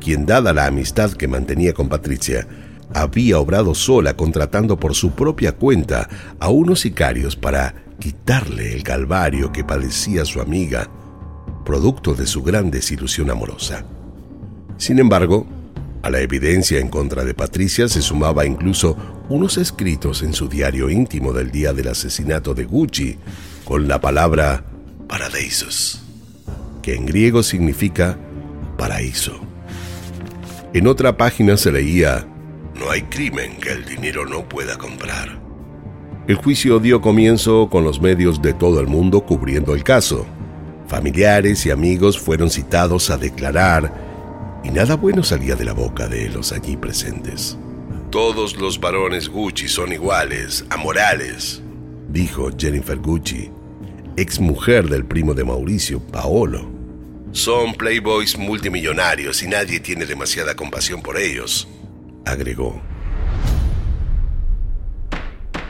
quien 0.00 0.26
dada 0.26 0.52
la 0.52 0.66
amistad 0.66 1.12
que 1.12 1.28
mantenía 1.28 1.72
con 1.72 1.88
Patricia, 1.88 2.46
había 2.92 3.38
obrado 3.38 3.74
sola 3.74 4.16
contratando 4.16 4.78
por 4.78 4.94
su 4.94 5.12
propia 5.12 5.52
cuenta 5.52 6.08
a 6.40 6.48
unos 6.48 6.80
sicarios 6.80 7.36
para 7.36 7.74
quitarle 7.98 8.74
el 8.74 8.82
calvario 8.82 9.52
que 9.52 9.62
padecía 9.64 10.24
su 10.24 10.40
amiga, 10.40 10.88
producto 11.64 12.14
de 12.14 12.26
su 12.26 12.42
gran 12.42 12.70
desilusión 12.70 13.30
amorosa. 13.30 13.84
Sin 14.76 14.98
embargo, 14.98 15.46
a 16.02 16.10
la 16.10 16.20
evidencia 16.20 16.78
en 16.78 16.88
contra 16.88 17.24
de 17.24 17.34
Patricia 17.34 17.88
se 17.88 18.00
sumaba 18.00 18.46
incluso 18.46 18.96
unos 19.28 19.58
escritos 19.58 20.22
en 20.22 20.32
su 20.32 20.48
diario 20.48 20.88
íntimo 20.88 21.32
del 21.32 21.50
día 21.50 21.72
del 21.72 21.88
asesinato 21.88 22.54
de 22.54 22.64
Gucci 22.64 23.18
con 23.64 23.86
la 23.86 24.00
palabra 24.00 24.64
paradisos, 25.08 26.02
que 26.82 26.94
en 26.94 27.04
griego 27.04 27.42
significa 27.42 28.18
paraíso. 28.78 29.40
En 30.72 30.86
otra 30.86 31.16
página 31.16 31.56
se 31.56 31.70
leía, 31.70 32.26
no 32.78 32.90
hay 32.90 33.02
crimen 33.02 33.58
que 33.58 33.72
el 33.72 33.84
dinero 33.84 34.24
no 34.24 34.48
pueda 34.48 34.78
comprar. 34.78 35.38
El 36.26 36.36
juicio 36.36 36.78
dio 36.78 37.00
comienzo 37.00 37.68
con 37.68 37.84
los 37.84 38.00
medios 38.00 38.40
de 38.40 38.54
todo 38.54 38.80
el 38.80 38.86
mundo 38.86 39.20
cubriendo 39.22 39.74
el 39.74 39.84
caso. 39.84 40.24
Familiares 40.86 41.66
y 41.66 41.70
amigos 41.70 42.18
fueron 42.18 42.50
citados 42.50 43.10
a 43.10 43.18
declarar 43.18 44.09
y 44.62 44.70
nada 44.70 44.96
bueno 44.96 45.22
salía 45.22 45.56
de 45.56 45.64
la 45.64 45.72
boca 45.72 46.08
de 46.08 46.28
los 46.28 46.52
allí 46.52 46.76
presentes. 46.76 47.58
Todos 48.10 48.56
los 48.56 48.80
varones 48.80 49.28
Gucci 49.28 49.68
son 49.68 49.92
iguales, 49.92 50.64
amorales, 50.70 51.62
dijo 52.08 52.50
Jennifer 52.58 52.98
Gucci, 52.98 53.50
ex 54.16 54.40
mujer 54.40 54.88
del 54.88 55.04
primo 55.04 55.34
de 55.34 55.44
Mauricio, 55.44 56.00
Paolo. 56.00 56.68
Son 57.32 57.74
playboys 57.74 58.36
multimillonarios 58.36 59.42
y 59.42 59.46
nadie 59.46 59.78
tiene 59.78 60.06
demasiada 60.06 60.56
compasión 60.56 61.00
por 61.02 61.16
ellos, 61.16 61.68
agregó. 62.24 62.80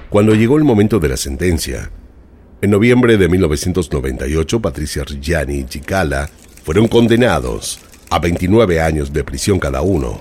Cuando 0.08 0.34
llegó 0.34 0.56
el 0.56 0.64
momento 0.64 0.98
de 0.98 1.10
la 1.10 1.16
sentencia, 1.16 1.90
en 2.62 2.70
noviembre 2.70 3.16
de 3.16 3.28
1998, 3.28 4.60
Patricia 4.60 5.04
Reggiani 5.04 5.58
y 5.58 5.64
Chicala 5.64 6.28
fueron 6.64 6.88
condenados 6.88 7.80
a 8.10 8.18
29 8.18 8.80
años 8.80 9.12
de 9.12 9.24
prisión 9.24 9.58
cada 9.58 9.82
uno, 9.82 10.20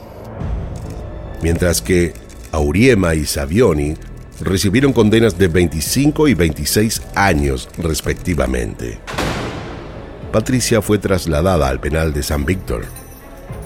mientras 1.41 1.81
que 1.81 2.13
Auriema 2.51 3.15
y 3.15 3.25
Savioni 3.25 3.95
recibieron 4.39 4.93
condenas 4.93 5.37
de 5.37 5.47
25 5.47 6.27
y 6.27 6.33
26 6.33 7.01
años 7.15 7.67
respectivamente. 7.77 8.99
Patricia 10.31 10.81
fue 10.81 10.99
trasladada 10.99 11.67
al 11.67 11.79
penal 11.79 12.13
de 12.13 12.21
San 12.21 12.45
Víctor, 12.45 12.85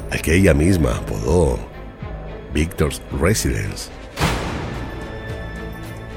al 0.09 0.21
que 0.21 0.35
ella 0.35 0.53
misma 0.53 0.91
apodó 0.95 1.59
Victor's 2.53 3.01
Residence. 3.19 3.89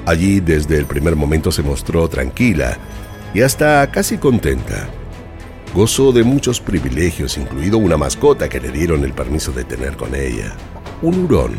Allí 0.05 0.39
desde 0.39 0.77
el 0.77 0.85
primer 0.85 1.17
momento 1.17 1.51
se 1.51 1.63
mostró 1.63 2.07
tranquila 2.07 2.77
y 3.33 3.41
hasta 3.41 3.91
casi 3.91 4.17
contenta. 4.17 4.87
Gozó 5.73 6.11
de 6.11 6.23
muchos 6.23 6.59
privilegios, 6.59 7.37
incluido 7.37 7.77
una 7.77 7.97
mascota 7.97 8.49
que 8.49 8.59
le 8.59 8.71
dieron 8.71 9.03
el 9.03 9.13
permiso 9.13 9.51
de 9.51 9.63
tener 9.63 9.95
con 9.95 10.15
ella, 10.15 10.55
un 11.01 11.25
hurón, 11.25 11.55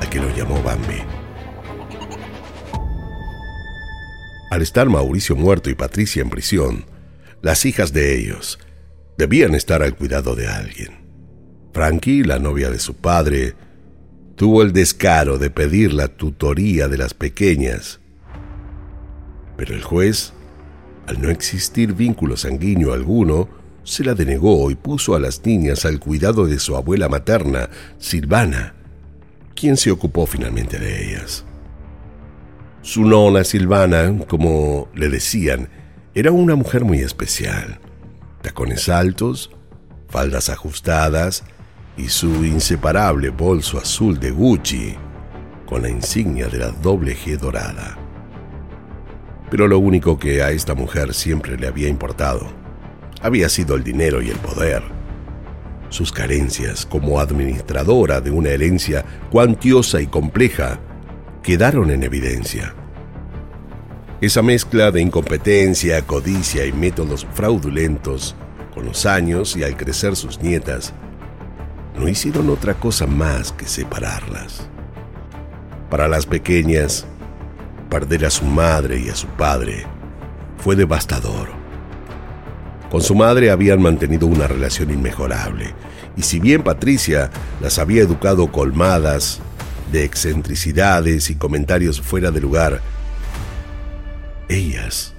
a 0.00 0.08
que 0.08 0.20
lo 0.20 0.34
llamó 0.36 0.62
Bambi. 0.62 1.02
Al 4.50 4.62
estar 4.62 4.88
Mauricio 4.88 5.34
muerto 5.34 5.70
y 5.70 5.74
Patricia 5.74 6.22
en 6.22 6.30
prisión, 6.30 6.84
las 7.40 7.64
hijas 7.64 7.92
de 7.92 8.18
ellos 8.18 8.58
debían 9.16 9.54
estar 9.54 9.82
al 9.82 9.96
cuidado 9.96 10.36
de 10.36 10.46
alguien. 10.46 11.02
Frankie, 11.72 12.22
la 12.22 12.38
novia 12.38 12.70
de 12.70 12.78
su 12.78 12.94
padre, 12.94 13.54
tuvo 14.36 14.62
el 14.62 14.72
descaro 14.72 15.38
de 15.38 15.50
pedir 15.50 15.94
la 15.94 16.08
tutoría 16.08 16.88
de 16.88 16.98
las 16.98 17.14
pequeñas, 17.14 18.00
pero 19.56 19.74
el 19.74 19.82
juez, 19.82 20.34
al 21.06 21.20
no 21.20 21.30
existir 21.30 21.92
vínculo 21.92 22.36
sanguíneo 22.36 22.92
alguno, 22.92 23.48
se 23.84 24.04
la 24.04 24.14
denegó 24.14 24.70
y 24.70 24.74
puso 24.74 25.14
a 25.14 25.20
las 25.20 25.44
niñas 25.44 25.84
al 25.84 25.98
cuidado 25.98 26.46
de 26.46 26.58
su 26.58 26.76
abuela 26.76 27.08
materna, 27.08 27.68
Silvana, 27.98 28.74
quien 29.54 29.76
se 29.76 29.90
ocupó 29.90 30.26
finalmente 30.26 30.78
de 30.78 31.10
ellas. 31.10 31.44
Su 32.82 33.04
nona 33.04 33.44
Silvana, 33.44 34.18
como 34.26 34.88
le 34.94 35.08
decían, 35.08 35.68
era 36.14 36.30
una 36.30 36.56
mujer 36.56 36.84
muy 36.84 36.98
especial. 36.98 37.80
Tacones 38.42 38.88
altos, 38.88 39.50
faldas 40.08 40.48
ajustadas 40.48 41.44
y 41.96 42.08
su 42.08 42.44
inseparable 42.44 43.30
bolso 43.30 43.78
azul 43.78 44.18
de 44.18 44.30
Gucci 44.30 44.94
con 45.66 45.82
la 45.82 45.88
insignia 45.88 46.48
de 46.48 46.58
la 46.58 46.70
doble 46.70 47.16
G 47.16 47.38
dorada. 47.38 48.01
Pero 49.52 49.68
lo 49.68 49.78
único 49.78 50.18
que 50.18 50.42
a 50.42 50.50
esta 50.50 50.74
mujer 50.74 51.12
siempre 51.12 51.58
le 51.58 51.66
había 51.66 51.88
importado 51.88 52.62
había 53.20 53.50
sido 53.50 53.76
el 53.76 53.84
dinero 53.84 54.22
y 54.22 54.30
el 54.30 54.38
poder. 54.38 54.82
Sus 55.90 56.10
carencias 56.10 56.86
como 56.86 57.20
administradora 57.20 58.22
de 58.22 58.30
una 58.30 58.48
herencia 58.48 59.04
cuantiosa 59.30 60.00
y 60.00 60.06
compleja 60.06 60.80
quedaron 61.42 61.90
en 61.90 62.02
evidencia. 62.02 62.74
Esa 64.22 64.40
mezcla 64.40 64.90
de 64.90 65.02
incompetencia, 65.02 66.00
codicia 66.00 66.64
y 66.64 66.72
métodos 66.72 67.26
fraudulentos, 67.34 68.34
con 68.72 68.86
los 68.86 69.04
años 69.04 69.54
y 69.54 69.64
al 69.64 69.76
crecer 69.76 70.16
sus 70.16 70.40
nietas, 70.40 70.94
no 71.94 72.08
hicieron 72.08 72.48
otra 72.48 72.72
cosa 72.72 73.06
más 73.06 73.52
que 73.52 73.66
separarlas. 73.66 74.66
Para 75.90 76.08
las 76.08 76.24
pequeñas, 76.24 77.06
perder 77.92 78.24
a 78.24 78.30
su 78.30 78.46
madre 78.46 78.98
y 78.98 79.10
a 79.10 79.14
su 79.14 79.26
padre 79.26 79.84
fue 80.56 80.74
devastador. 80.74 81.50
Con 82.90 83.02
su 83.02 83.14
madre 83.14 83.50
habían 83.50 83.82
mantenido 83.82 84.26
una 84.26 84.46
relación 84.46 84.90
inmejorable, 84.90 85.74
y 86.16 86.22
si 86.22 86.40
bien 86.40 86.62
Patricia 86.62 87.30
las 87.60 87.78
había 87.78 88.00
educado 88.00 88.50
colmadas 88.50 89.40
de 89.92 90.04
excentricidades 90.04 91.28
y 91.28 91.34
comentarios 91.34 92.00
fuera 92.00 92.30
de 92.30 92.40
lugar, 92.40 92.80
ellas 94.48 95.12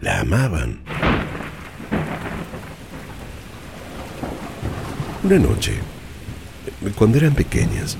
la 0.00 0.18
amaban. 0.18 0.80
Una 5.22 5.38
noche, 5.38 5.74
cuando 6.98 7.18
eran 7.18 7.36
pequeñas, 7.36 7.96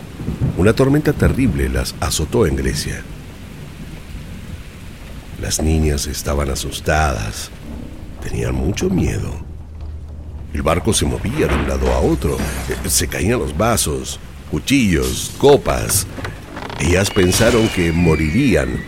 una 0.57 0.73
tormenta 0.73 1.13
terrible 1.13 1.69
las 1.69 1.95
azotó 2.01 2.45
en 2.45 2.57
Grecia. 2.57 3.05
Las 5.41 5.61
niñas 5.61 6.07
estaban 6.07 6.51
asustadas, 6.51 7.51
tenían 8.23 8.55
mucho 8.55 8.89
miedo. 8.89 9.31
El 10.55 10.63
barco 10.63 10.95
se 10.95 11.05
movía 11.05 11.47
de 11.47 11.55
un 11.55 11.69
lado 11.69 11.93
a 11.93 12.01
otro, 12.01 12.39
se 12.87 13.07
caían 13.07 13.39
los 13.39 13.57
vasos, 13.57 14.19
cuchillos, 14.51 15.33
copas. 15.37 16.07
Ellas 16.81 17.11
pensaron 17.11 17.69
que 17.69 17.93
morirían 17.93 18.83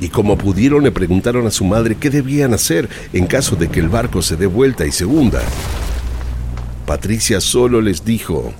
y 0.00 0.08
como 0.08 0.38
pudieron 0.38 0.84
le 0.84 0.92
preguntaron 0.92 1.46
a 1.46 1.50
su 1.50 1.64
madre 1.64 1.96
qué 1.96 2.10
debían 2.10 2.54
hacer 2.54 2.88
en 3.12 3.26
caso 3.26 3.56
de 3.56 3.68
que 3.68 3.80
el 3.80 3.88
barco 3.88 4.22
se 4.22 4.36
dé 4.36 4.46
vuelta 4.46 4.86
y 4.86 4.92
se 4.92 5.04
hunda. 5.04 5.42
Patricia 6.86 7.40
solo 7.40 7.80
les 7.80 8.04
dijo, 8.04 8.52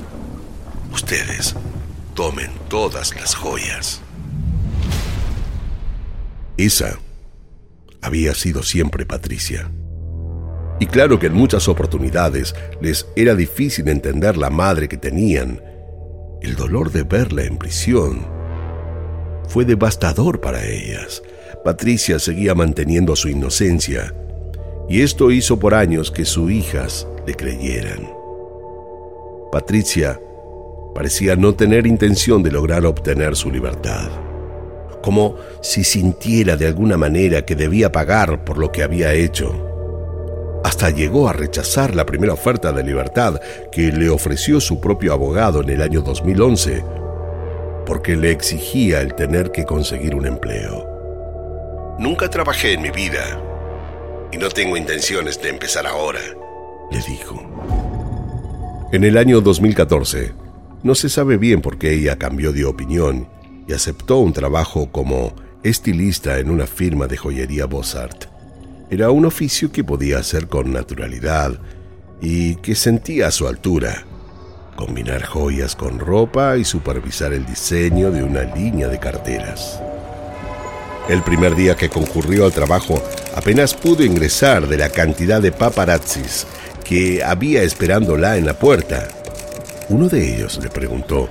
ustedes 0.92 1.54
tomen 2.14 2.50
todas 2.68 3.14
las 3.14 3.36
joyas. 3.36 4.00
Esa 6.56 6.98
había 8.02 8.34
sido 8.34 8.62
siempre 8.62 9.06
Patricia. 9.06 9.70
Y 10.80 10.86
claro 10.86 11.18
que 11.18 11.26
en 11.26 11.34
muchas 11.34 11.68
oportunidades 11.68 12.54
les 12.80 13.06
era 13.16 13.34
difícil 13.34 13.88
entender 13.88 14.36
la 14.36 14.50
madre 14.50 14.88
que 14.88 14.96
tenían. 14.96 15.60
El 16.40 16.54
dolor 16.54 16.92
de 16.92 17.02
verla 17.02 17.42
en 17.42 17.58
prisión 17.58 18.26
fue 19.48 19.64
devastador 19.64 20.40
para 20.40 20.64
ellas. 20.64 21.22
Patricia 21.64 22.18
seguía 22.18 22.54
manteniendo 22.54 23.16
su 23.16 23.28
inocencia, 23.28 24.14
y 24.88 25.02
esto 25.02 25.30
hizo 25.30 25.58
por 25.58 25.74
años 25.74 26.10
que 26.10 26.24
sus 26.24 26.50
hijas 26.50 27.08
le 27.26 27.34
creyeran. 27.34 28.08
Patricia 29.50 30.20
parecía 30.94 31.36
no 31.36 31.54
tener 31.54 31.86
intención 31.86 32.42
de 32.42 32.52
lograr 32.52 32.86
obtener 32.86 33.34
su 33.36 33.50
libertad, 33.50 34.10
como 35.02 35.36
si 35.60 35.84
sintiera 35.84 36.56
de 36.56 36.66
alguna 36.66 36.96
manera 36.96 37.44
que 37.44 37.54
debía 37.54 37.92
pagar 37.92 38.44
por 38.44 38.58
lo 38.58 38.72
que 38.72 38.82
había 38.82 39.14
hecho. 39.14 39.64
Hasta 40.64 40.90
llegó 40.90 41.28
a 41.28 41.32
rechazar 41.32 41.94
la 41.94 42.04
primera 42.04 42.32
oferta 42.32 42.72
de 42.72 42.82
libertad 42.82 43.40
que 43.70 43.92
le 43.92 44.10
ofreció 44.10 44.60
su 44.60 44.80
propio 44.80 45.12
abogado 45.12 45.62
en 45.62 45.70
el 45.70 45.82
año 45.82 46.02
2011 46.02 46.84
porque 47.86 48.16
le 48.16 48.30
exigía 48.30 49.00
el 49.00 49.14
tener 49.14 49.50
que 49.50 49.64
conseguir 49.64 50.14
un 50.14 50.26
empleo. 50.26 50.86
Nunca 51.98 52.28
trabajé 52.28 52.74
en 52.74 52.82
mi 52.82 52.90
vida 52.90 53.40
y 54.30 54.36
no 54.36 54.50
tengo 54.50 54.76
intenciones 54.76 55.40
de 55.40 55.48
empezar 55.48 55.86
ahora, 55.86 56.20
le 56.90 56.98
dijo. 56.98 57.42
En 58.92 59.04
el 59.04 59.16
año 59.16 59.40
2014, 59.40 60.32
no 60.82 60.94
se 60.94 61.08
sabe 61.08 61.38
bien 61.38 61.62
por 61.62 61.78
qué 61.78 61.94
ella 61.94 62.16
cambió 62.16 62.52
de 62.52 62.66
opinión 62.66 63.28
y 63.68 63.74
aceptó 63.74 64.18
un 64.18 64.32
trabajo 64.32 64.90
como 64.90 65.34
estilista 65.62 66.38
en 66.38 66.50
una 66.50 66.66
firma 66.66 67.06
de 67.06 67.18
joyería 67.18 67.66
Bossart. 67.66 68.24
Era 68.90 69.10
un 69.10 69.26
oficio 69.26 69.70
que 69.70 69.84
podía 69.84 70.18
hacer 70.18 70.48
con 70.48 70.72
naturalidad 70.72 71.60
y 72.20 72.56
que 72.56 72.74
sentía 72.74 73.28
a 73.28 73.30
su 73.30 73.46
altura 73.46 74.04
combinar 74.74 75.24
joyas 75.24 75.76
con 75.76 75.98
ropa 75.98 76.56
y 76.56 76.64
supervisar 76.64 77.32
el 77.32 77.44
diseño 77.44 78.10
de 78.10 78.22
una 78.22 78.42
línea 78.42 78.88
de 78.88 78.98
carteras. 78.98 79.80
El 81.08 81.22
primer 81.22 81.54
día 81.56 81.76
que 81.76 81.88
concurrió 81.88 82.44
al 82.44 82.52
trabajo 82.52 83.02
apenas 83.34 83.74
pudo 83.74 84.04
ingresar 84.04 84.66
de 84.68 84.78
la 84.78 84.88
cantidad 84.88 85.42
de 85.42 85.52
paparazzis 85.52 86.46
que 86.84 87.22
había 87.22 87.62
esperándola 87.62 88.36
en 88.36 88.46
la 88.46 88.58
puerta. 88.58 89.08
Uno 89.88 90.08
de 90.08 90.36
ellos 90.36 90.58
le 90.62 90.70
preguntó, 90.70 91.28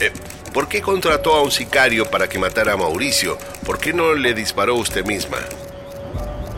eh, 0.00 0.10
¿por 0.52 0.68
qué 0.68 0.80
contrató 0.80 1.34
a 1.34 1.42
un 1.42 1.50
sicario 1.50 2.10
para 2.10 2.28
que 2.28 2.38
matara 2.38 2.74
a 2.74 2.76
Mauricio? 2.76 3.38
¿Por 3.64 3.78
qué 3.78 3.92
no 3.92 4.14
le 4.14 4.34
disparó 4.34 4.76
usted 4.76 5.04
misma? 5.04 5.38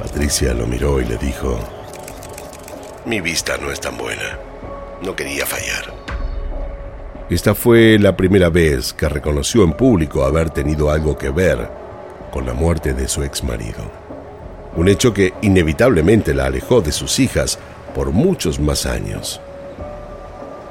Patricia 0.01 0.53
lo 0.53 0.67
miró 0.67 1.01
y 1.01 1.05
le 1.05 1.17
dijo, 1.17 1.59
mi 3.07 3.21
vista 3.21 3.57
no 3.59 3.71
es 3.71 3.81
tan 3.81 3.97
buena. 3.97 4.39
No 5.03 5.15
quería 5.15 5.47
fallar. 5.47 5.93
Esta 7.31 7.55
fue 7.55 7.99
la 7.99 8.17
primera 8.17 8.49
vez 8.49 8.93
que 8.93 9.09
reconoció 9.09 9.65
en 9.65 9.73
público 9.73 10.25
haber 10.25 10.51
tenido 10.51 10.91
algo 10.91 11.17
que 11.17 11.31
ver 11.31 11.69
con 12.33 12.47
la 12.47 12.53
muerte 12.53 12.93
de 12.93 13.09
su 13.09 13.23
ex 13.23 13.45
marido. 13.45 13.91
Un 14.77 14.89
hecho 14.89 15.15
que 15.15 15.33
inevitablemente 15.43 16.35
la 16.35 16.47
alejó 16.47 16.81
de 16.81 16.93
sus 16.93 17.19
hijas 17.19 17.59
por 17.95 18.11
muchos 18.11 18.59
más 18.59 18.87
años. 18.87 19.41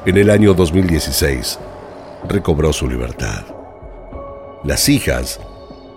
En 0.06 0.18
el 0.18 0.30
año 0.30 0.54
2016 0.54 1.60
recobró 2.28 2.74
su 2.74 2.88
libertad. 2.88 3.44
Las 4.64 4.88
hijas, 4.90 5.40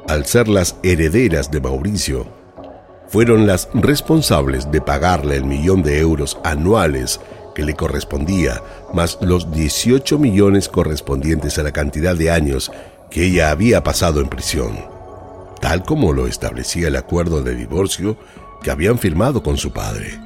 al 0.09 0.27
ser 0.27 0.49
las 0.49 0.77
herederas 0.83 1.51
de 1.51 1.61
Mauricio, 1.61 2.27
fueron 3.09 3.47
las 3.47 3.69
responsables 3.73 4.71
de 4.71 4.81
pagarle 4.81 5.37
el 5.37 5.45
millón 5.45 5.83
de 5.83 6.01
euros 6.01 6.39
anuales 6.45 7.21
que 7.55 7.63
le 7.63 7.75
correspondía, 7.75 8.61
más 8.93 9.19
los 9.21 9.53
18 9.53 10.19
millones 10.19 10.69
correspondientes 10.69 11.59
a 11.59 11.63
la 11.63 11.73
cantidad 11.73 12.15
de 12.17 12.31
años 12.31 12.71
que 13.11 13.27
ella 13.27 13.51
había 13.51 13.83
pasado 13.83 14.21
en 14.21 14.29
prisión, 14.29 14.77
tal 15.61 15.85
como 15.85 16.13
lo 16.13 16.27
establecía 16.27 16.89
el 16.89 16.97
acuerdo 16.97 17.43
de 17.43 17.55
divorcio 17.55 18.19
que 18.63 18.71
habían 18.71 18.99
firmado 18.99 19.43
con 19.43 19.57
su 19.57 19.73
padre. 19.73 20.21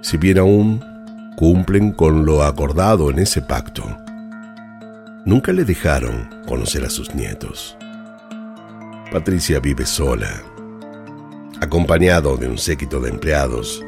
si 0.00 0.16
bien 0.16 0.38
aún 0.38 0.84
cumplen 1.36 1.92
con 1.92 2.24
lo 2.24 2.42
acordado 2.42 3.10
en 3.10 3.18
ese 3.18 3.40
pacto, 3.40 3.84
nunca 5.24 5.52
le 5.52 5.64
dejaron 5.64 6.28
conocer 6.46 6.84
a 6.84 6.90
sus 6.90 7.14
nietos. 7.14 7.76
Patricia 9.12 9.60
vive 9.60 9.86
sola, 9.86 10.42
acompañado 11.60 12.36
de 12.36 12.48
un 12.48 12.58
séquito 12.58 12.98
de 13.00 13.10
empleados 13.10 13.84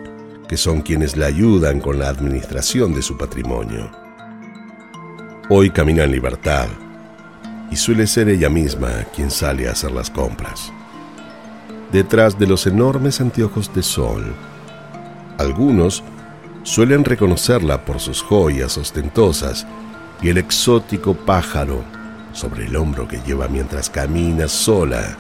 que 0.49 0.57
son 0.57 0.83
quienes 0.83 1.17
le 1.17 1.25
ayudan 1.25 1.81
con 1.81 1.99
la 1.99 2.09
administración 2.09 2.95
de 2.95 3.03
su 3.03 3.17
patrimonio. 3.17 3.91
Hoy 5.49 5.71
camina 5.71 6.05
en 6.05 6.13
libertad 6.13 6.69
y 7.71 7.77
suele 7.77 8.07
ser 8.07 8.29
ella 8.29 8.49
misma 8.49 8.91
quien 9.15 9.31
sale 9.31 9.69
a 9.69 9.73
hacer 9.73 9.91
las 9.91 10.11
compras. 10.11 10.73
Detrás 11.91 12.39
de 12.39 12.47
los 12.47 12.67
enormes 12.67 13.21
anteojos 13.21 13.75
de 13.75 13.83
sol, 13.83 14.35
algunos 15.39 16.05
suelen 16.63 17.05
reconocerla 17.05 17.85
por 17.85 18.01
sus 18.01 18.23
joyas 18.23 18.79
ostentosas 18.79 19.67
y 20.23 20.29
el 20.29 20.39
exótico 20.39 21.15
pájaro 21.15 21.85
sobre 22.33 22.67
el 22.67 22.77
hombro 22.77 23.07
que 23.07 23.21
lleva 23.27 23.49
mientras 23.49 23.91
camina 23.91 24.49
sola 24.49 25.17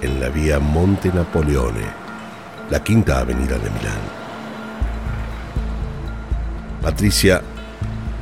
en 0.00 0.20
la 0.20 0.28
vía 0.28 0.58
Monte 0.58 1.12
Napoleone, 1.12 1.86
la 2.70 2.82
quinta 2.82 3.20
avenida 3.20 3.58
de 3.58 3.70
Milán. 3.70 4.18
Patricia 6.82 7.42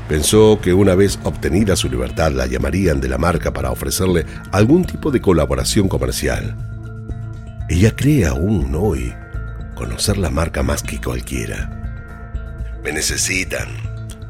pensó 0.09 0.59
que 0.61 0.73
una 0.73 0.95
vez 0.95 1.19
obtenida 1.25 1.77
su 1.77 1.89
libertad 1.89 2.33
la 2.33 2.47
llamarían 2.47 3.01
de 3.01 3.09
la 3.09 3.19
marca 3.19 3.53
para 3.53 3.71
ofrecerle 3.71 4.27
algún 4.53 4.85
tipo 4.85 5.11
de 5.11 5.21
colaboración 5.21 5.89
comercial. 5.89 6.55
Ella 7.69 7.95
cree 7.95 8.27
aún 8.27 8.75
hoy 8.75 9.13
conocer 9.75 10.17
la 10.19 10.31
marca 10.31 10.63
más 10.63 10.83
que 10.83 11.01
cualquiera. 11.01 11.71
Me 12.83 12.93
necesitan. 12.93 13.86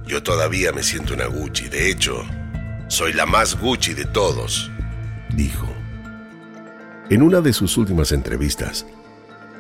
Yo 0.07 0.23
todavía 0.23 0.73
me 0.73 0.83
siento 0.83 1.15
una 1.15 1.27
Gucci. 1.27 1.69
De 1.69 1.91
hecho, 1.91 2.25
soy 2.87 3.13
la 3.13 3.27
más 3.27 3.59
Gucci 3.59 3.93
de 3.93 4.05
todos, 4.05 4.71
dijo. 5.35 5.67
En 7.11 7.23
una 7.23 7.41
de 7.41 7.53
sus 7.53 7.77
últimas 7.77 8.13
entrevistas, 8.13 8.87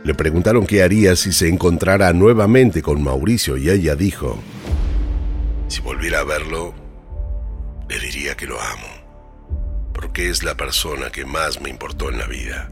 le 0.04 0.14
preguntaron 0.14 0.66
qué 0.66 0.82
haría 0.82 1.16
si 1.16 1.32
se 1.32 1.48
encontrara 1.48 2.12
nuevamente 2.12 2.80
con 2.80 3.02
Mauricio 3.02 3.56
y 3.56 3.70
ella 3.70 3.96
dijo, 3.96 4.38
si 5.66 5.80
volviera 5.80 6.20
a 6.20 6.24
verlo, 6.24 6.74
le 7.88 7.98
diría 7.98 8.36
que 8.36 8.46
lo 8.46 8.60
amo, 8.60 9.90
porque 9.92 10.30
es 10.30 10.44
la 10.44 10.56
persona 10.56 11.10
que 11.10 11.24
más 11.24 11.60
me 11.60 11.70
importó 11.70 12.08
en 12.08 12.18
la 12.18 12.26
vida. 12.26 12.70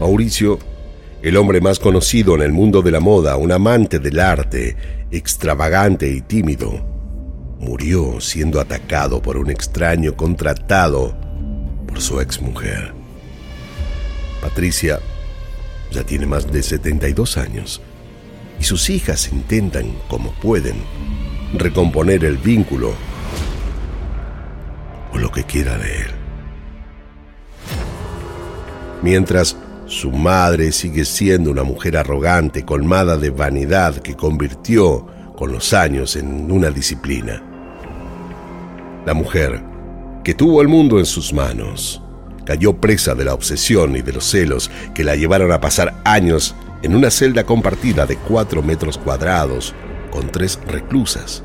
Mauricio 0.00 0.58
el 1.22 1.36
hombre 1.36 1.60
más 1.60 1.78
conocido 1.78 2.34
en 2.34 2.42
el 2.42 2.52
mundo 2.52 2.82
de 2.82 2.90
la 2.90 3.00
moda, 3.00 3.36
un 3.36 3.50
amante 3.50 3.98
del 3.98 4.20
arte, 4.20 4.76
extravagante 5.10 6.10
y 6.10 6.20
tímido, 6.20 6.84
murió 7.58 8.20
siendo 8.20 8.60
atacado 8.60 9.22
por 9.22 9.36
un 9.36 9.50
extraño 9.50 10.16
contratado 10.16 11.16
por 11.86 12.00
su 12.00 12.20
exmujer. 12.20 12.92
Patricia 14.40 15.00
ya 15.90 16.04
tiene 16.04 16.26
más 16.26 16.50
de 16.50 16.62
72 16.62 17.36
años 17.36 17.80
y 18.60 18.64
sus 18.64 18.90
hijas 18.90 19.32
intentan, 19.32 19.96
como 20.08 20.32
pueden, 20.32 20.76
recomponer 21.54 22.24
el 22.24 22.38
vínculo 22.38 22.94
o 25.12 25.18
lo 25.18 25.30
que 25.30 25.44
quiera 25.44 25.78
de 25.78 26.02
él. 26.02 26.10
Mientras 29.02 29.56
su 29.86 30.10
madre 30.10 30.72
sigue 30.72 31.04
siendo 31.04 31.50
una 31.50 31.62
mujer 31.62 31.96
arrogante, 31.96 32.64
colmada 32.64 33.16
de 33.16 33.30
vanidad 33.30 33.96
que 33.96 34.16
convirtió 34.16 35.06
con 35.36 35.52
los 35.52 35.72
años 35.72 36.16
en 36.16 36.50
una 36.50 36.70
disciplina. 36.70 37.40
La 39.04 39.14
mujer, 39.14 39.62
que 40.24 40.34
tuvo 40.34 40.60
el 40.60 40.66
mundo 40.66 40.98
en 40.98 41.06
sus 41.06 41.32
manos, 41.32 42.02
cayó 42.44 42.74
presa 42.74 43.14
de 43.14 43.24
la 43.24 43.34
obsesión 43.34 43.96
y 43.96 44.02
de 44.02 44.12
los 44.12 44.24
celos 44.24 44.70
que 44.92 45.04
la 45.04 45.14
llevaron 45.14 45.52
a 45.52 45.60
pasar 45.60 45.94
años 46.04 46.56
en 46.82 46.96
una 46.96 47.10
celda 47.10 47.44
compartida 47.44 48.06
de 48.06 48.16
cuatro 48.16 48.62
metros 48.62 48.98
cuadrados 48.98 49.72
con 50.10 50.30
tres 50.30 50.58
reclusas. 50.66 51.44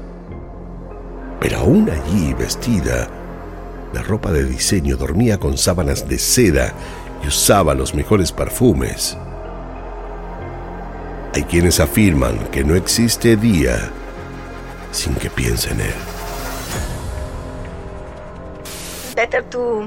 Pero 1.39 1.59
aún 1.59 1.89
allí 1.89 2.33
vestida 2.33 3.07
de 3.93 4.01
ropa 4.01 4.31
de 4.31 4.45
diseño 4.45 4.95
dormía 4.95 5.37
con 5.37 5.57
sábanas 5.57 6.07
de 6.07 6.17
seda 6.17 6.73
y 7.23 7.27
usaba 7.27 7.73
los 7.73 7.93
mejores 7.93 8.31
perfumes. 8.31 9.17
Hay 11.33 11.43
quienes 11.43 11.79
afirman 11.79 12.37
que 12.51 12.63
no 12.63 12.75
existe 12.75 13.37
día 13.37 13.89
sin 14.91 15.15
que 15.15 15.29
piense 15.29 15.71
en 15.71 15.81
él. 15.81 15.93
Better 19.15 19.43
to 19.49 19.83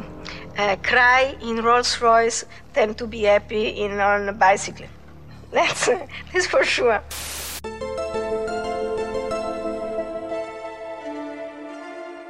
uh, 0.58 0.76
cry 0.82 1.36
in 1.42 1.62
Rolls 1.62 2.00
Royce 2.00 2.46
than 2.72 2.94
to 2.94 3.06
be 3.06 3.24
happy 3.24 3.84
in 3.84 4.00
on 4.00 4.28
a 4.28 4.32
bicycle. 4.32 4.86
That's, 5.52 5.88
that's 6.32 6.46
for 6.48 6.64
sure. 6.64 7.00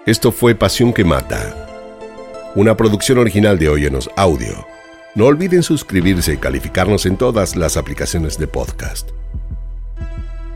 Esto 0.07 0.31
fue 0.31 0.55
Pasión 0.55 0.93
que 0.93 1.05
Mata, 1.05 2.53
una 2.55 2.77
producción 2.77 3.17
original 3.17 3.59
de 3.59 3.71
Óyenos 3.71 4.11
Audio 4.17 4.75
no 5.15 5.27
olviden 5.27 5.63
suscribirse 5.63 6.35
y 6.35 6.37
calificarnos 6.39 7.07
en 7.07 7.17
todas 7.17 7.55
las 7.55 7.77
aplicaciones 7.77 8.37
de 8.37 8.49
podcast. 8.49 9.11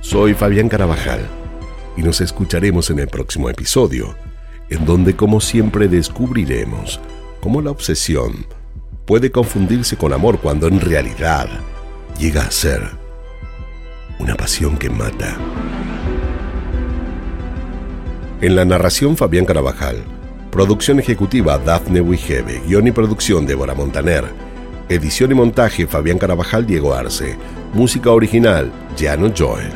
Soy 0.00 0.34
Fabián 0.34 0.68
Carabajal 0.68 1.20
y 1.96 2.02
nos 2.02 2.20
escucharemos 2.20 2.90
en 2.90 2.98
el 2.98 3.06
próximo 3.06 3.48
episodio, 3.48 4.16
en 4.68 4.84
donde 4.84 5.14
como 5.14 5.40
siempre 5.40 5.86
descubriremos 5.86 7.00
cómo 7.40 7.62
la 7.62 7.70
obsesión 7.70 8.46
puede 9.06 9.30
confundirse 9.30 9.96
con 9.96 10.12
amor 10.12 10.40
cuando 10.40 10.66
en 10.66 10.80
realidad 10.80 11.48
llega 12.18 12.42
a 12.42 12.50
ser 12.50 12.82
una 14.18 14.34
pasión 14.34 14.76
que 14.76 14.90
mata. 14.90 15.36
En 18.40 18.56
la 18.56 18.64
narración 18.64 19.16
Fabián 19.16 19.44
Carabajal, 19.44 20.02
producción 20.50 20.98
ejecutiva 20.98 21.58
Daphne 21.58 22.00
Wigebe, 22.00 22.60
guion 22.66 22.88
y 22.88 22.92
producción 22.92 23.46
Débora 23.46 23.74
Montaner, 23.74 24.47
Edición 24.90 25.30
y 25.32 25.34
montaje 25.34 25.86
Fabián 25.86 26.16
Carabajal, 26.16 26.66
Diego 26.66 26.94
Arce. 26.94 27.36
Música 27.74 28.10
original 28.10 28.72
Jano 28.96 29.30
Joel. 29.36 29.70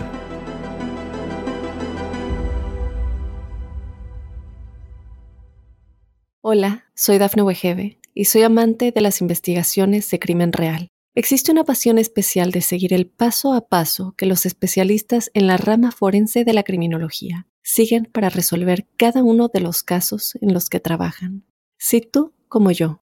Hola, 6.40 6.86
soy 6.94 7.18
Dafne 7.18 7.42
Wegebe 7.42 7.98
y 8.14 8.24
soy 8.24 8.40
amante 8.40 8.90
de 8.90 9.02
las 9.02 9.20
investigaciones 9.20 10.10
de 10.10 10.18
crimen 10.18 10.50
real. 10.50 10.88
Existe 11.14 11.52
una 11.52 11.64
pasión 11.64 11.98
especial 11.98 12.50
de 12.50 12.62
seguir 12.62 12.94
el 12.94 13.06
paso 13.06 13.52
a 13.52 13.68
paso 13.68 14.14
que 14.16 14.24
los 14.24 14.46
especialistas 14.46 15.30
en 15.34 15.46
la 15.46 15.58
rama 15.58 15.92
forense 15.92 16.46
de 16.46 16.54
la 16.54 16.62
criminología 16.62 17.46
siguen 17.60 18.08
para 18.10 18.30
resolver 18.30 18.88
cada 18.96 19.22
uno 19.22 19.50
de 19.52 19.60
los 19.60 19.82
casos 19.82 20.38
en 20.40 20.54
los 20.54 20.70
que 20.70 20.80
trabajan. 20.80 21.44
Si 21.76 22.00
tú, 22.00 22.32
como 22.48 22.70
yo, 22.70 23.02